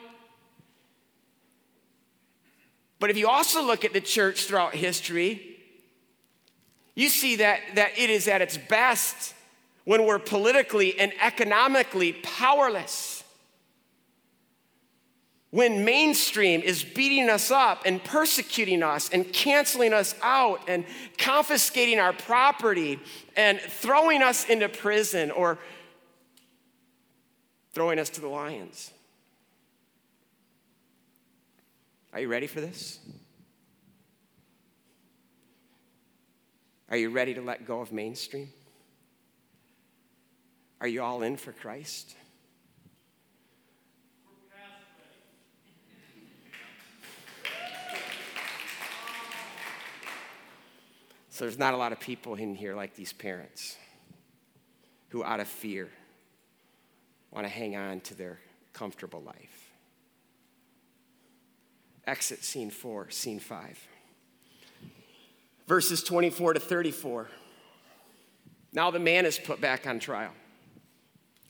But 3.00 3.10
if 3.10 3.18
you 3.18 3.28
also 3.28 3.62
look 3.62 3.84
at 3.84 3.92
the 3.92 4.00
church 4.00 4.44
throughout 4.46 4.74
history, 4.74 5.58
you 6.94 7.08
see 7.08 7.36
that, 7.36 7.60
that 7.74 7.98
it 7.98 8.08
is 8.08 8.28
at 8.28 8.40
its 8.40 8.56
best 8.56 9.34
when 9.84 10.06
we're 10.06 10.18
politically 10.18 10.98
and 10.98 11.12
economically 11.20 12.14
powerless 12.14 13.13
when 15.54 15.84
mainstream 15.84 16.60
is 16.62 16.82
beating 16.82 17.30
us 17.30 17.52
up 17.52 17.82
and 17.86 18.02
persecuting 18.02 18.82
us 18.82 19.08
and 19.10 19.32
canceling 19.32 19.92
us 19.92 20.12
out 20.20 20.58
and 20.66 20.84
confiscating 21.16 22.00
our 22.00 22.12
property 22.12 22.98
and 23.36 23.60
throwing 23.60 24.20
us 24.20 24.46
into 24.46 24.68
prison 24.68 25.30
or 25.30 25.56
throwing 27.72 28.00
us 28.00 28.10
to 28.10 28.20
the 28.20 28.26
lions. 28.26 28.90
Are 32.12 32.18
you 32.18 32.26
ready 32.26 32.48
for 32.48 32.60
this? 32.60 32.98
Are 36.90 36.96
you 36.96 37.10
ready 37.10 37.32
to 37.32 37.40
let 37.40 37.64
go 37.64 37.80
of 37.80 37.92
mainstream? 37.92 38.48
Are 40.80 40.88
you 40.88 41.00
all 41.00 41.22
in 41.22 41.36
for 41.36 41.52
Christ? 41.52 42.16
So 51.34 51.44
there's 51.44 51.58
not 51.58 51.74
a 51.74 51.76
lot 51.76 51.90
of 51.90 51.98
people 51.98 52.36
in 52.36 52.54
here 52.54 52.76
like 52.76 52.94
these 52.94 53.12
parents 53.12 53.76
who, 55.08 55.24
out 55.24 55.40
of 55.40 55.48
fear, 55.48 55.88
want 57.32 57.44
to 57.44 57.52
hang 57.52 57.74
on 57.74 57.98
to 58.02 58.14
their 58.14 58.38
comfortable 58.72 59.20
life. 59.20 59.72
Exit 62.06 62.44
scene 62.44 62.70
four, 62.70 63.10
scene 63.10 63.40
five. 63.40 63.76
Verses 65.66 66.04
24 66.04 66.52
to 66.52 66.60
34. 66.60 67.28
Now 68.72 68.92
the 68.92 69.00
man 69.00 69.26
is 69.26 69.36
put 69.36 69.60
back 69.60 69.88
on 69.88 69.98
trial, 69.98 70.30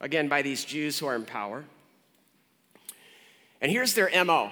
again 0.00 0.28
by 0.28 0.40
these 0.40 0.64
Jews 0.64 0.98
who 0.98 1.04
are 1.04 1.14
in 1.14 1.26
power. 1.26 1.62
And 3.60 3.70
here's 3.70 3.92
their 3.92 4.08
MO 4.24 4.50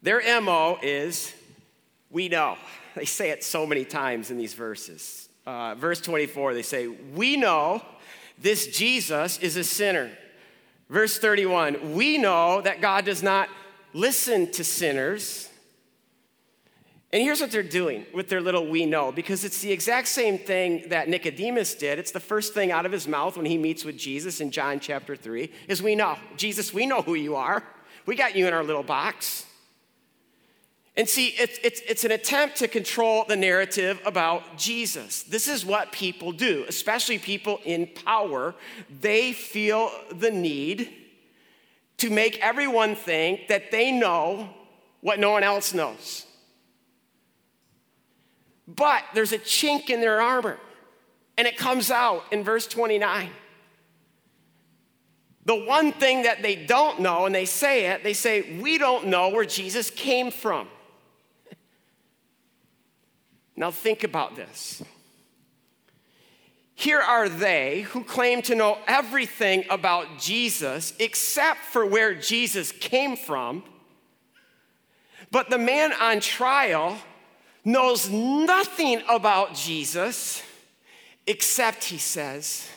their 0.00 0.40
MO 0.40 0.78
is 0.80 1.34
we 2.10 2.30
know. 2.30 2.56
They 2.96 3.04
say 3.04 3.28
it 3.28 3.44
so 3.44 3.66
many 3.66 3.84
times 3.84 4.30
in 4.30 4.38
these 4.38 4.54
verses. 4.54 5.28
Uh, 5.46 5.74
verse 5.74 6.00
24, 6.00 6.54
they 6.54 6.62
say, 6.62 6.88
We 6.88 7.36
know 7.36 7.82
this 8.38 8.68
Jesus 8.68 9.38
is 9.38 9.58
a 9.58 9.64
sinner. 9.64 10.10
Verse 10.88 11.18
31, 11.18 11.94
we 11.94 12.16
know 12.16 12.62
that 12.62 12.80
God 12.80 13.04
does 13.04 13.22
not 13.22 13.50
listen 13.92 14.50
to 14.52 14.64
sinners. 14.64 15.50
And 17.12 17.22
here's 17.22 17.40
what 17.40 17.50
they're 17.50 17.62
doing 17.62 18.06
with 18.14 18.30
their 18.30 18.40
little 18.40 18.66
we 18.66 18.86
know, 18.86 19.12
because 19.12 19.44
it's 19.44 19.60
the 19.60 19.72
exact 19.72 20.08
same 20.08 20.38
thing 20.38 20.88
that 20.88 21.08
Nicodemus 21.08 21.74
did. 21.74 21.98
It's 21.98 22.12
the 22.12 22.20
first 22.20 22.54
thing 22.54 22.72
out 22.72 22.86
of 22.86 22.92
his 22.92 23.06
mouth 23.06 23.36
when 23.36 23.46
he 23.46 23.58
meets 23.58 23.84
with 23.84 23.98
Jesus 23.98 24.40
in 24.40 24.50
John 24.50 24.80
chapter 24.80 25.16
3 25.16 25.52
is 25.68 25.82
we 25.82 25.96
know. 25.96 26.16
Jesus, 26.36 26.72
we 26.72 26.86
know 26.86 27.02
who 27.02 27.14
you 27.14 27.36
are. 27.36 27.62
We 28.06 28.16
got 28.16 28.36
you 28.36 28.46
in 28.46 28.54
our 28.54 28.64
little 28.64 28.82
box. 28.82 29.45
And 30.96 31.06
see, 31.06 31.28
it's, 31.28 31.58
it's, 31.62 31.82
it's 31.86 32.04
an 32.04 32.10
attempt 32.10 32.56
to 32.56 32.68
control 32.68 33.26
the 33.28 33.36
narrative 33.36 34.00
about 34.06 34.56
Jesus. 34.56 35.24
This 35.24 35.46
is 35.46 35.64
what 35.64 35.92
people 35.92 36.32
do, 36.32 36.64
especially 36.68 37.18
people 37.18 37.60
in 37.64 37.86
power. 37.86 38.54
They 39.02 39.32
feel 39.32 39.90
the 40.10 40.30
need 40.30 40.90
to 41.98 42.08
make 42.08 42.38
everyone 42.40 42.94
think 42.94 43.48
that 43.48 43.70
they 43.70 43.92
know 43.92 44.48
what 45.02 45.18
no 45.18 45.30
one 45.30 45.42
else 45.42 45.74
knows. 45.74 46.24
But 48.66 49.04
there's 49.14 49.32
a 49.32 49.38
chink 49.38 49.90
in 49.90 50.00
their 50.00 50.20
armor, 50.20 50.58
and 51.36 51.46
it 51.46 51.58
comes 51.58 51.90
out 51.90 52.24
in 52.32 52.42
verse 52.42 52.66
29. 52.66 53.30
The 55.44 55.54
one 55.54 55.92
thing 55.92 56.22
that 56.22 56.42
they 56.42 56.56
don't 56.56 57.00
know, 57.00 57.26
and 57.26 57.34
they 57.34 57.44
say 57.44 57.86
it, 57.86 58.02
they 58.02 58.14
say, 58.14 58.58
We 58.60 58.78
don't 58.78 59.06
know 59.06 59.28
where 59.28 59.44
Jesus 59.44 59.90
came 59.90 60.30
from. 60.30 60.68
Now, 63.56 63.70
think 63.70 64.04
about 64.04 64.36
this. 64.36 64.82
Here 66.74 67.00
are 67.00 67.28
they 67.28 67.82
who 67.82 68.04
claim 68.04 68.42
to 68.42 68.54
know 68.54 68.78
everything 68.86 69.64
about 69.70 70.18
Jesus 70.18 70.92
except 70.98 71.60
for 71.60 71.86
where 71.86 72.14
Jesus 72.14 72.70
came 72.70 73.16
from. 73.16 73.64
But 75.30 75.48
the 75.48 75.58
man 75.58 75.94
on 75.94 76.20
trial 76.20 76.98
knows 77.64 78.10
nothing 78.10 79.02
about 79.08 79.54
Jesus 79.54 80.42
except 81.26 81.84
he 81.84 81.98
says, 81.98 82.68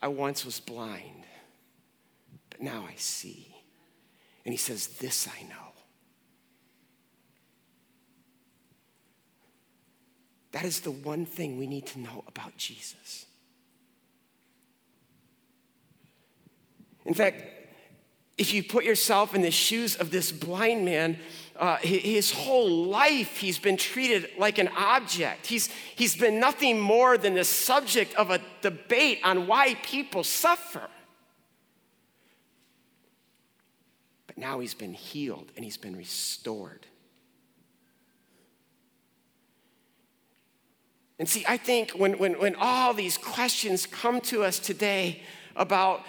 I 0.00 0.06
once 0.08 0.44
was 0.44 0.60
blind, 0.60 1.24
but 2.50 2.62
now 2.62 2.86
I 2.88 2.94
see. 2.96 3.54
And 4.44 4.52
he 4.52 4.56
says, 4.58 4.86
This 4.86 5.28
I 5.28 5.42
know. 5.42 5.67
That 10.52 10.64
is 10.64 10.80
the 10.80 10.90
one 10.90 11.26
thing 11.26 11.58
we 11.58 11.66
need 11.66 11.86
to 11.88 11.98
know 11.98 12.24
about 12.26 12.56
Jesus. 12.56 13.26
In 17.04 17.14
fact, 17.14 17.42
if 18.36 18.54
you 18.54 18.62
put 18.62 18.84
yourself 18.84 19.34
in 19.34 19.42
the 19.42 19.50
shoes 19.50 19.96
of 19.96 20.10
this 20.10 20.30
blind 20.30 20.84
man, 20.84 21.18
uh, 21.56 21.76
his 21.78 22.30
whole 22.30 22.70
life 22.86 23.38
he's 23.38 23.58
been 23.58 23.76
treated 23.76 24.30
like 24.38 24.58
an 24.58 24.68
object. 24.76 25.46
He's, 25.46 25.68
he's 25.96 26.16
been 26.16 26.38
nothing 26.38 26.78
more 26.78 27.18
than 27.18 27.34
the 27.34 27.44
subject 27.44 28.14
of 28.14 28.30
a 28.30 28.40
debate 28.62 29.18
on 29.24 29.48
why 29.48 29.74
people 29.82 30.22
suffer. 30.22 30.88
But 34.28 34.38
now 34.38 34.60
he's 34.60 34.74
been 34.74 34.94
healed 34.94 35.50
and 35.56 35.64
he's 35.64 35.78
been 35.78 35.96
restored. 35.96 36.86
And 41.18 41.28
see, 41.28 41.44
I 41.48 41.56
think 41.56 41.92
when, 41.92 42.18
when, 42.18 42.38
when 42.38 42.54
all 42.56 42.94
these 42.94 43.18
questions 43.18 43.86
come 43.86 44.20
to 44.22 44.44
us 44.44 44.58
today 44.58 45.22
about 45.56 46.02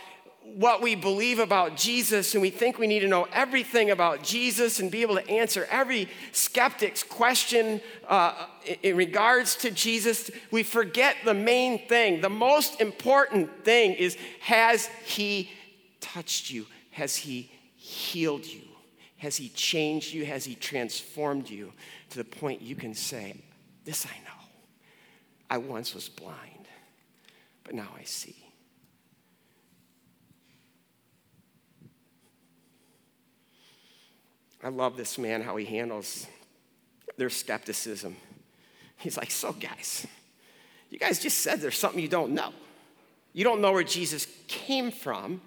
what 0.56 0.82
we 0.82 0.96
believe 0.96 1.40
about 1.40 1.76
Jesus 1.76 2.34
and 2.34 2.42
we 2.42 2.50
think 2.50 2.80
we 2.80 2.88
need 2.88 3.02
to 3.02 3.08
know 3.08 3.28
everything 3.32 3.92
about 3.92 4.24
Jesus 4.24 4.80
and 4.80 4.90
be 4.90 5.02
able 5.02 5.16
to 5.16 5.30
answer 5.30 5.68
every 5.70 6.10
skeptic's 6.32 7.04
question 7.04 7.82
uh, 8.08 8.48
in 8.82 8.96
regards 8.96 9.56
to 9.58 9.72
Jesus, 9.72 10.32
we 10.52 10.64
forget 10.64 11.16
the 11.24 11.34
main 11.34 11.88
thing. 11.88 12.22
The 12.22 12.30
most 12.30 12.82
important 12.82 13.64
thing 13.64 13.94
is 13.94 14.18
Has 14.42 14.88
He 15.06 15.52
touched 16.00 16.50
you? 16.50 16.66
Has 16.92 17.16
He 17.16 17.52
healed 17.76 18.46
you? 18.46 18.62
Has 19.18 19.38
He 19.38 19.50
changed 19.50 20.14
you? 20.14 20.26
Has 20.26 20.46
He 20.46 20.56
transformed 20.56 21.50
you 21.50 21.74
to 22.10 22.18
the 22.18 22.24
point 22.24 22.62
you 22.62 22.76
can 22.76 22.96
say, 22.96 23.36
This 23.86 24.06
I 24.06 24.18
know. 24.26 24.29
I 25.50 25.58
once 25.58 25.96
was 25.96 26.10
blind, 26.10 26.68
but 27.64 27.74
now 27.74 27.90
I 27.98 28.04
see. 28.04 28.36
I 34.64 34.70
love 34.70 34.98
this 34.98 35.18
man, 35.18 35.42
how 35.42 35.56
he 35.56 35.66
handles 35.66 36.28
their 37.18 37.30
skepticism. 37.30 38.16
He's 38.98 39.18
like, 39.18 39.32
So, 39.32 39.54
guys, 39.54 40.06
you 40.90 41.00
guys 41.00 41.20
just 41.20 41.40
said 41.40 41.62
there's 41.62 41.78
something 41.78 42.02
you 42.02 42.10
don't 42.10 42.34
know. 42.34 42.54
You 43.34 43.44
don't 43.44 43.62
know 43.62 43.72
where 43.72 43.84
Jesus 43.84 44.28
came 44.48 44.92
from. 44.92 45.42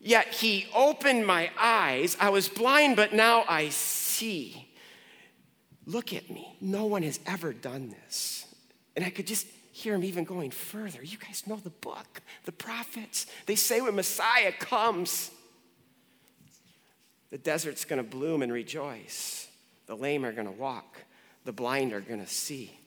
Yet 0.00 0.28
he 0.28 0.66
opened 0.74 1.26
my 1.26 1.50
eyes. 1.58 2.16
I 2.18 2.30
was 2.30 2.48
blind, 2.48 2.96
but 2.96 3.12
now 3.12 3.44
I 3.48 3.68
see. 3.68 4.68
Look 5.86 6.12
at 6.12 6.30
me. 6.30 6.56
No 6.60 6.86
one 6.86 7.02
has 7.02 7.20
ever 7.26 7.52
done 7.52 7.90
this. 7.90 8.46
And 9.00 9.06
I 9.06 9.10
could 9.10 9.26
just 9.26 9.46
hear 9.72 9.94
him 9.94 10.04
even 10.04 10.24
going 10.24 10.50
further. 10.50 11.02
You 11.02 11.16
guys 11.16 11.46
know 11.46 11.56
the 11.56 11.70
book, 11.70 12.20
the 12.44 12.52
prophets. 12.52 13.24
They 13.46 13.54
say 13.54 13.80
when 13.80 13.96
Messiah 13.96 14.52
comes, 14.52 15.30
the 17.30 17.38
desert's 17.38 17.86
going 17.86 17.96
to 17.96 18.06
bloom 18.06 18.42
and 18.42 18.52
rejoice. 18.52 19.48
The 19.86 19.96
lame 19.96 20.22
are 20.26 20.32
going 20.32 20.48
to 20.48 20.52
walk. 20.52 20.98
The 21.46 21.52
blind 21.52 21.94
are 21.94 22.02
going 22.02 22.20
to 22.20 22.30
see. 22.30 22.78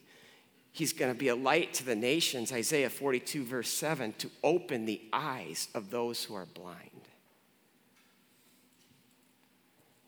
He's 0.70 0.92
going 0.92 1.12
to 1.12 1.18
be 1.18 1.26
a 1.26 1.34
light 1.34 1.74
to 1.74 1.84
the 1.84 1.96
nations, 1.96 2.52
Isaiah 2.52 2.90
42, 2.90 3.44
verse 3.44 3.70
7, 3.70 4.12
to 4.18 4.30
open 4.44 4.84
the 4.84 5.02
eyes 5.12 5.66
of 5.74 5.90
those 5.90 6.22
who 6.22 6.36
are 6.36 6.46
blind. 6.46 6.78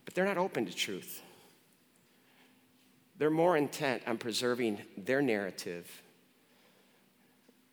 But 0.04 0.14
they're 0.14 0.24
not 0.24 0.38
open 0.38 0.66
to 0.66 0.72
truth. 0.72 1.20
They're 3.18 3.30
more 3.30 3.56
intent 3.56 4.02
on 4.06 4.18
preserving 4.18 4.82
their 4.96 5.22
narrative 5.22 6.02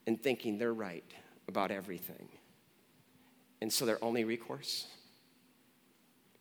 and 0.07 0.21
thinking 0.21 0.57
they're 0.57 0.73
right 0.73 1.03
about 1.47 1.71
everything. 1.71 2.29
And 3.61 3.71
so 3.71 3.85
their 3.85 4.03
only 4.03 4.23
recourse 4.23 4.87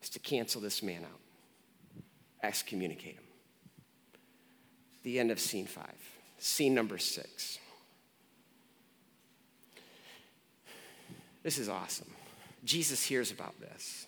is 0.01 0.09
to 0.09 0.19
cancel 0.19 0.61
this 0.61 0.81
man 0.83 1.03
out, 1.03 2.03
excommunicate 2.41 3.15
him. 3.15 3.23
The 5.03 5.19
end 5.19 5.31
of 5.31 5.39
scene 5.39 5.65
five. 5.65 5.95
Scene 6.37 6.73
number 6.73 6.97
six. 6.97 7.59
This 11.41 11.57
is 11.57 11.67
awesome. 11.67 12.09
Jesus 12.63 13.03
hears 13.03 13.31
about 13.31 13.59
this, 13.59 14.07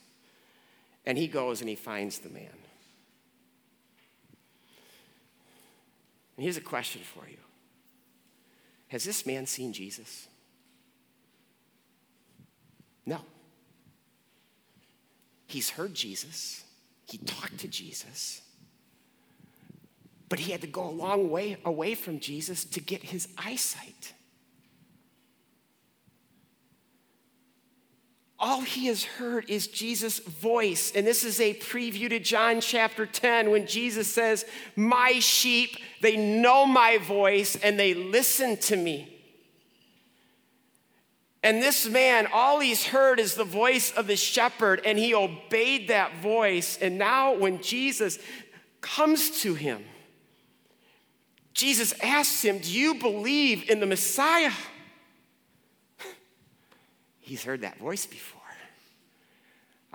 and 1.06 1.18
he 1.18 1.28
goes 1.28 1.60
and 1.60 1.70
he 1.70 1.76
finds 1.76 2.20
the 2.20 2.30
man. 2.30 2.48
And 6.36 6.44
here's 6.44 6.58
a 6.58 6.62
question 6.62 7.02
for 7.02 7.28
you 7.30 7.38
Has 8.88 9.04
this 9.04 9.26
man 9.26 9.46
seen 9.46 9.74
Jesus? 9.74 10.28
No. 13.06 13.20
He's 15.48 15.70
heard 15.70 15.94
Jesus, 15.94 16.64
he 17.06 17.18
talked 17.20 17.60
to 17.60 17.68
Jesus, 17.68 18.42
but 20.28 20.40
he 20.40 20.52
had 20.52 20.62
to 20.62 20.68
go 20.68 20.88
a 20.88 20.90
long 20.90 21.30
way 21.30 21.58
away 21.64 21.96
from 21.96 22.20
Jesus 22.20 22.66
to 22.66 22.82
get 22.82 23.04
his 23.04 23.28
eyesight. 23.38 24.14
All 28.46 28.62
he 28.62 28.86
has 28.86 29.04
heard 29.04 29.50
is 29.50 29.66
Jesus' 29.66 30.20
voice. 30.20 30.92
And 30.94 31.08
this 31.08 31.24
is 31.24 31.42
a 31.42 31.56
preview 31.56 32.08
to 32.10 32.20
John 32.20 32.62
chapter 32.62 33.08
10 33.08 33.50
when 33.50 33.66
Jesus 33.66 34.08
says, 34.14 34.46
My 34.76 35.14
sheep, 35.20 35.80
they 36.00 36.16
know 36.16 36.68
my 36.68 37.00
voice 37.00 37.56
and 37.56 37.80
they 37.80 37.96
listen 37.96 38.58
to 38.58 38.76
me. 38.76 39.12
And 41.42 41.60
this 41.60 41.90
man, 41.90 42.28
all 42.32 42.60
he's 42.60 42.86
heard 42.86 43.20
is 43.20 43.34
the 43.34 43.44
voice 43.44 43.92
of 43.94 44.06
the 44.06 44.16
shepherd, 44.16 44.80
and 44.86 45.00
he 45.00 45.16
obeyed 45.16 45.88
that 45.88 46.18
voice. 46.18 46.78
And 46.80 47.00
now, 47.00 47.34
when 47.36 47.64
Jesus 47.64 48.20
comes 48.82 49.42
to 49.42 49.56
him, 49.56 49.84
Jesus 51.56 51.96
asks 52.00 52.44
him, 52.44 52.60
Do 52.60 52.72
you 52.72 52.94
believe 52.96 53.72
in 53.72 53.80
the 53.80 53.86
Messiah? 53.88 54.52
He's 57.20 57.44
heard 57.44 57.62
that 57.62 57.80
voice 57.80 58.06
before. 58.06 58.35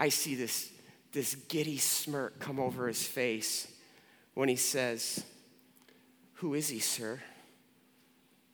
I 0.01 0.09
see 0.09 0.35
this, 0.35 0.71
this 1.13 1.35
giddy 1.35 1.77
smirk 1.77 2.41
come 2.41 2.59
over 2.59 2.89
his 2.89 3.07
face 3.07 3.71
when 4.33 4.49
he 4.49 4.57
says, 4.57 5.23
Who 6.37 6.55
is 6.55 6.71
he, 6.71 6.79
sir, 6.79 7.21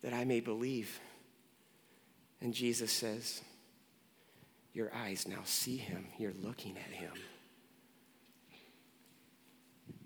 that 0.03 0.13
I 0.13 0.25
may 0.25 0.41
believe? 0.41 0.99
And 2.41 2.53
Jesus 2.53 2.91
says, 2.91 3.43
Your 4.75 4.93
eyes 4.93 5.29
now 5.29 5.43
see 5.45 5.77
him. 5.77 6.09
You're 6.19 6.35
looking 6.43 6.77
at 6.79 6.93
him. 6.93 7.13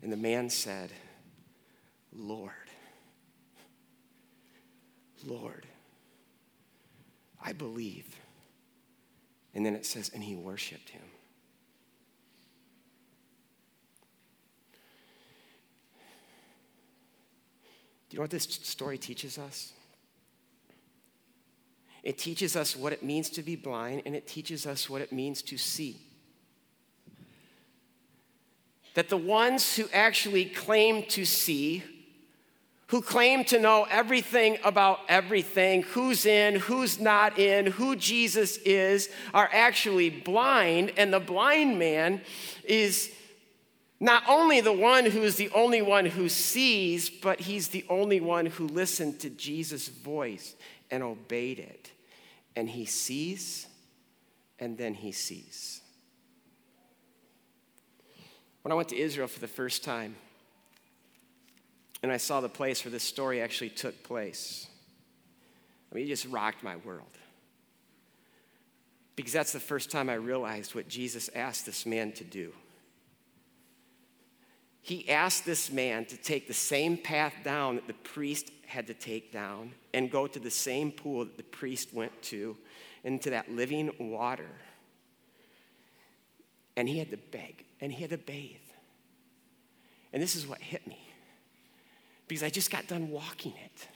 And 0.03 0.13
the 0.13 0.19
man 0.19 0.51
said, 0.51 0.91
Lord, 2.13 2.53
Lord, 5.25 5.65
I 7.43 7.55
believe. 7.55 8.15
And 9.55 9.65
then 9.65 9.75
it 9.75 9.87
says, 9.87 10.11
and 10.13 10.23
he 10.23 10.37
worshiped 10.37 10.91
him. 10.91 11.03
Do 18.11 18.17
you 18.17 18.19
know 18.19 18.25
what 18.25 18.31
this 18.31 18.43
story 18.43 18.99
teaches 18.99 19.39
us? 19.39 19.73
It 22.03 22.19
teaches 22.19 22.57
us 22.57 22.75
what 22.75 22.93
it 22.93 23.05
means 23.05 23.31
to 23.31 23.43
be 23.43 23.55
blind, 23.55 24.03
and 24.05 24.17
it 24.17 24.27
teaches 24.27 24.67
us 24.67 24.91
what 24.91 25.01
it 25.01 25.13
means 25.13 25.43
to 25.43 25.57
see. 25.57 26.01
That 28.95 29.11
the 29.11 29.17
ones 29.17 29.77
who 29.77 29.85
actually 29.93 30.47
claim 30.47 31.05
to 31.11 31.25
see, 31.25 31.85
who 32.89 33.01
claim 33.01 33.45
to 33.45 33.61
know 33.61 33.87
everything 33.89 34.59
about 34.65 34.99
everything, 35.09 35.83
who's 35.83 36.27
in, 36.27 36.57
who's 36.57 36.99
not 36.99 37.39
in, 37.39 37.67
who 37.67 37.95
Jesus 37.95 38.57
is, 38.59 39.09
are 39.33 39.49
actually 39.53 40.11
blind, 40.11 40.93
and 40.97 41.13
the 41.13 41.21
blind 41.21 41.79
man 41.79 42.23
is 42.65 43.13
not 44.01 44.23
only 44.27 44.63
the 44.63 44.73
one 44.73 45.05
who 45.05 45.23
is 45.23 45.37
the 45.37 45.51
only 45.51 45.83
one 45.83 46.07
who 46.07 46.31
sees, 46.31 47.11
but 47.11 47.39
he's 47.41 47.69
the 47.69 47.85
only 47.91 48.19
one 48.19 48.47
who 48.47 48.67
listened 48.67 49.21
to 49.21 49.29
Jesus' 49.29 49.89
voice 49.89 50.57
and 50.91 51.03
obeyed 51.03 51.59
it. 51.59 51.91
And 52.57 52.69
he 52.69 52.87
sees, 52.87 53.67
and 54.59 54.79
then 54.79 54.95
he 54.95 55.13
sees. 55.13 55.83
When 58.63 58.73
I 58.73 58.75
went 58.75 58.89
to 58.89 58.99
Israel 58.99 59.29
for 59.29 59.41
the 59.41 59.47
first 59.47 59.85
time, 59.85 60.17
and 62.03 62.11
I 62.11 62.17
saw 62.17 62.41
the 62.41 62.49
place 62.49 62.83
where 62.85 62.93
this 62.93 63.03
story 63.03 63.43
actually 63.43 63.71
took 63.71 64.03
place, 64.03 64.67
I 65.93 65.95
mean, 65.95 66.05
it 66.07 66.09
just 66.09 66.27
rocked 66.27 66.63
my 66.63 66.77
world. 66.77 67.05
Because 69.15 69.35
that's 69.35 69.53
the 69.53 69.61
first 69.61 69.91
time 69.91 70.09
I 70.09 70.15
realized 70.15 70.75
what 70.75 70.89
Jesus 70.89 71.29
asked 71.35 71.67
this 71.67 71.85
man 71.85 72.13
to 72.13 72.25
do. 72.25 72.55
He 74.83 75.09
asked 75.09 75.45
this 75.45 75.71
man 75.71 76.07
to 76.07 76.17
take 76.17 76.49
the 76.49 76.55
same 76.55 76.97
path 76.97 77.35
down 77.45 77.77
that 77.77 77.87
the 77.87 77.95
priest 77.95 78.51
had 78.67 78.87
to 78.87 78.95
take 78.95 79.33
down 79.33 79.73
and 79.93 80.11
go 80.11 80.27
to 80.27 80.39
the 80.39 80.51
same 80.51 80.91
pool 80.91 81.25
that 81.25 81.37
the 81.37 81.43
priest 81.43 81.93
went 81.93 82.23
to, 82.23 82.57
into 83.05 83.31
that 83.31 83.51
living 83.51 83.91
water. 83.99 84.51
And 86.77 86.89
he 86.89 86.99
had 86.99 87.11
to 87.11 87.17
beg 87.17 87.65
and 87.81 87.93
he 87.93 88.01
had 88.01 88.11
to 88.11 88.19
bathe. 88.19 88.57
And 90.13 90.23
this 90.23 90.35
is 90.35 90.47
what 90.47 90.61
hit 90.61 90.87
me 90.87 91.11
because 92.27 92.45
I 92.45 92.49
just 92.49 92.71
got 92.71 92.87
done 92.87 93.11
walking 93.11 93.53
it. 93.65 93.89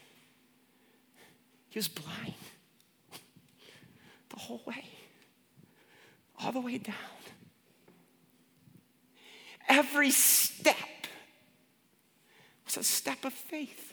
He 1.71 1.79
was 1.79 1.87
blind 1.87 2.35
the 4.29 4.37
whole 4.37 4.61
way, 4.67 4.85
all 6.41 6.51
the 6.51 6.61
way 6.61 6.79
down. 6.79 6.95
Every 9.69 10.11
step 10.65 10.77
was 12.65 12.77
a 12.79 12.85
step 12.85 13.25
of 13.25 13.33
faith. 13.33 13.93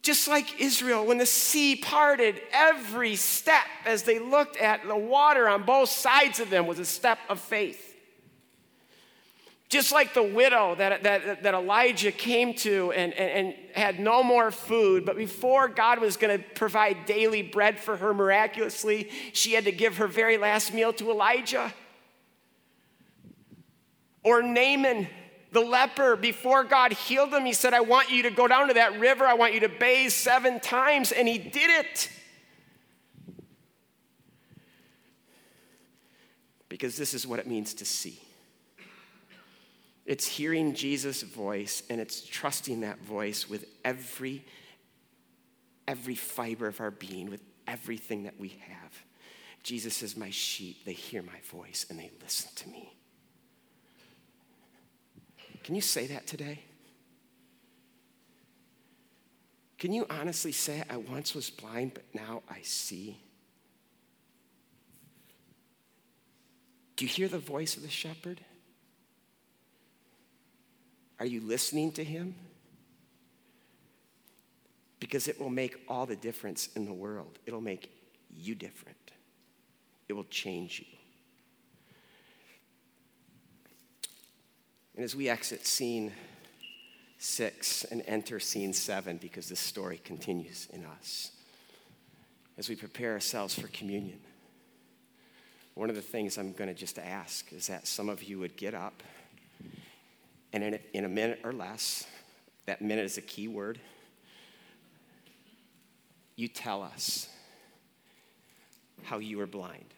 Just 0.00 0.26
like 0.26 0.60
Israel, 0.60 1.06
when 1.06 1.18
the 1.18 1.26
sea 1.26 1.76
parted, 1.76 2.40
every 2.52 3.14
step 3.14 3.66
as 3.84 4.02
they 4.02 4.18
looked 4.18 4.56
at 4.56 4.84
the 4.86 4.96
water 4.96 5.48
on 5.48 5.62
both 5.62 5.90
sides 5.90 6.40
of 6.40 6.50
them 6.50 6.66
was 6.66 6.80
a 6.80 6.84
step 6.84 7.18
of 7.28 7.38
faith. 7.38 7.90
Just 9.68 9.92
like 9.92 10.12
the 10.12 10.22
widow 10.22 10.74
that, 10.74 11.04
that, 11.04 11.44
that 11.44 11.54
Elijah 11.54 12.10
came 12.10 12.52
to 12.54 12.92
and, 12.92 13.12
and, 13.14 13.46
and 13.46 13.54
had 13.74 14.00
no 14.00 14.22
more 14.22 14.50
food, 14.50 15.06
but 15.06 15.16
before 15.16 15.68
God 15.68 16.00
was 16.00 16.16
going 16.16 16.36
to 16.36 16.44
provide 16.54 17.06
daily 17.06 17.42
bread 17.42 17.78
for 17.78 17.96
her 17.96 18.12
miraculously, 18.12 19.08
she 19.32 19.52
had 19.52 19.64
to 19.64 19.72
give 19.72 19.98
her 19.98 20.08
very 20.08 20.36
last 20.36 20.74
meal 20.74 20.92
to 20.94 21.10
Elijah. 21.10 21.72
Or 24.22 24.42
Naaman, 24.42 25.08
the 25.52 25.60
leper, 25.60 26.16
before 26.16 26.64
God 26.64 26.92
healed 26.92 27.32
him, 27.32 27.44
he 27.44 27.52
said, 27.52 27.74
I 27.74 27.80
want 27.80 28.10
you 28.10 28.22
to 28.24 28.30
go 28.30 28.46
down 28.46 28.68
to 28.68 28.74
that 28.74 28.98
river. 28.98 29.24
I 29.24 29.34
want 29.34 29.54
you 29.54 29.60
to 29.60 29.68
bathe 29.68 30.10
seven 30.10 30.60
times. 30.60 31.12
And 31.12 31.26
he 31.28 31.38
did 31.38 31.70
it. 31.70 32.10
Because 36.68 36.96
this 36.96 37.12
is 37.12 37.26
what 37.26 37.38
it 37.38 37.46
means 37.46 37.74
to 37.74 37.84
see. 37.84 38.20
It's 40.06 40.26
hearing 40.26 40.74
Jesus' 40.74 41.22
voice 41.22 41.82
and 41.88 42.00
it's 42.00 42.26
trusting 42.26 42.80
that 42.80 42.98
voice 43.00 43.48
with 43.48 43.66
every 43.84 44.44
every 45.88 46.14
fiber 46.14 46.66
of 46.66 46.80
our 46.80 46.90
being, 46.90 47.28
with 47.28 47.42
everything 47.66 48.22
that 48.22 48.38
we 48.38 48.48
have. 48.66 49.04
Jesus 49.62 50.02
is 50.02 50.16
my 50.16 50.30
sheep. 50.30 50.84
They 50.84 50.92
hear 50.92 51.22
my 51.22 51.38
voice 51.50 51.86
and 51.90 51.98
they 51.98 52.10
listen 52.22 52.50
to 52.56 52.68
me. 52.68 52.94
Can 55.62 55.74
you 55.74 55.80
say 55.80 56.06
that 56.08 56.26
today? 56.26 56.60
Can 59.78 59.92
you 59.92 60.06
honestly 60.08 60.52
say, 60.52 60.84
I 60.88 60.96
once 60.96 61.34
was 61.34 61.50
blind, 61.50 61.94
but 61.94 62.04
now 62.14 62.42
I 62.48 62.60
see? 62.62 63.20
Do 66.96 67.04
you 67.04 67.08
hear 67.08 67.26
the 67.26 67.38
voice 67.38 67.76
of 67.76 67.82
the 67.82 67.88
shepherd? 67.88 68.40
Are 71.18 71.26
you 71.26 71.40
listening 71.40 71.92
to 71.92 72.04
him? 72.04 72.34
Because 75.00 75.26
it 75.26 75.40
will 75.40 75.50
make 75.50 75.80
all 75.88 76.06
the 76.06 76.14
difference 76.14 76.68
in 76.76 76.84
the 76.84 76.92
world. 76.92 77.40
It'll 77.44 77.60
make 77.60 77.90
you 78.34 78.54
different, 78.54 79.10
it 80.08 80.12
will 80.12 80.24
change 80.24 80.78
you. 80.78 80.98
And 84.94 85.04
as 85.04 85.16
we 85.16 85.28
exit 85.28 85.66
scene 85.66 86.12
six 87.18 87.84
and 87.84 88.02
enter 88.06 88.40
scene 88.40 88.72
seven, 88.72 89.16
because 89.16 89.48
this 89.48 89.60
story 89.60 90.00
continues 90.04 90.68
in 90.72 90.84
us, 90.84 91.30
as 92.58 92.68
we 92.68 92.76
prepare 92.76 93.12
ourselves 93.12 93.58
for 93.58 93.68
communion, 93.68 94.20
one 95.74 95.88
of 95.88 95.96
the 95.96 96.02
things 96.02 96.36
I'm 96.36 96.52
going 96.52 96.68
to 96.68 96.74
just 96.74 96.98
ask 96.98 97.52
is 97.52 97.68
that 97.68 97.86
some 97.86 98.08
of 98.08 98.22
you 98.22 98.38
would 98.38 98.56
get 98.56 98.74
up 98.74 99.02
and 100.52 100.62
in 100.62 100.74
a, 100.74 100.80
in 100.92 101.04
a 101.04 101.08
minute 101.08 101.40
or 101.44 101.52
less, 101.52 102.06
that 102.66 102.82
minute 102.82 103.06
is 103.06 103.16
a 103.16 103.22
key 103.22 103.48
word, 103.48 103.80
you 106.36 106.48
tell 106.48 106.82
us 106.82 107.28
how 109.04 109.18
you 109.18 109.38
were 109.38 109.46
blind 109.46 109.94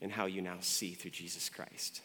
and 0.00 0.12
how 0.12 0.26
you 0.26 0.42
now 0.42 0.56
see 0.60 0.92
through 0.92 1.10
Jesus 1.10 1.48
Christ. 1.48 2.00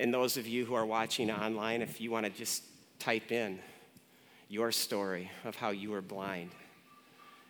And 0.00 0.14
those 0.14 0.36
of 0.36 0.46
you 0.46 0.64
who 0.64 0.74
are 0.74 0.86
watching 0.86 1.30
online, 1.30 1.82
if 1.82 2.00
you 2.00 2.10
want 2.10 2.26
to 2.26 2.30
just 2.30 2.62
type 2.98 3.32
in 3.32 3.58
your 4.48 4.72
story 4.72 5.30
of 5.44 5.56
how 5.56 5.70
you 5.70 5.90
were 5.90 6.00
blind 6.00 6.50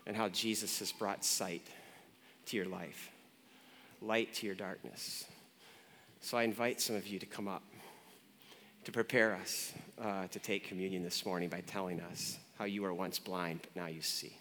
and 0.06 0.16
how 0.16 0.28
Jesus 0.28 0.78
has 0.78 0.90
brought 0.90 1.24
sight 1.24 1.66
to 2.46 2.56
your 2.56 2.66
life, 2.66 3.10
light 4.00 4.32
to 4.34 4.46
your 4.46 4.54
darkness. 4.54 5.24
So 6.20 6.38
I 6.38 6.42
invite 6.42 6.80
some 6.80 6.96
of 6.96 7.06
you 7.06 7.18
to 7.18 7.26
come 7.26 7.48
up 7.48 7.62
to 8.84 8.92
prepare 8.92 9.34
us 9.34 9.74
uh, 10.02 10.26
to 10.28 10.38
take 10.38 10.66
communion 10.66 11.04
this 11.04 11.26
morning 11.26 11.50
by 11.50 11.60
telling 11.60 12.00
us 12.00 12.38
how 12.58 12.64
you 12.64 12.80
were 12.80 12.94
once 12.94 13.18
blind, 13.18 13.60
but 13.62 13.76
now 13.76 13.86
you 13.86 14.00
see. 14.00 14.34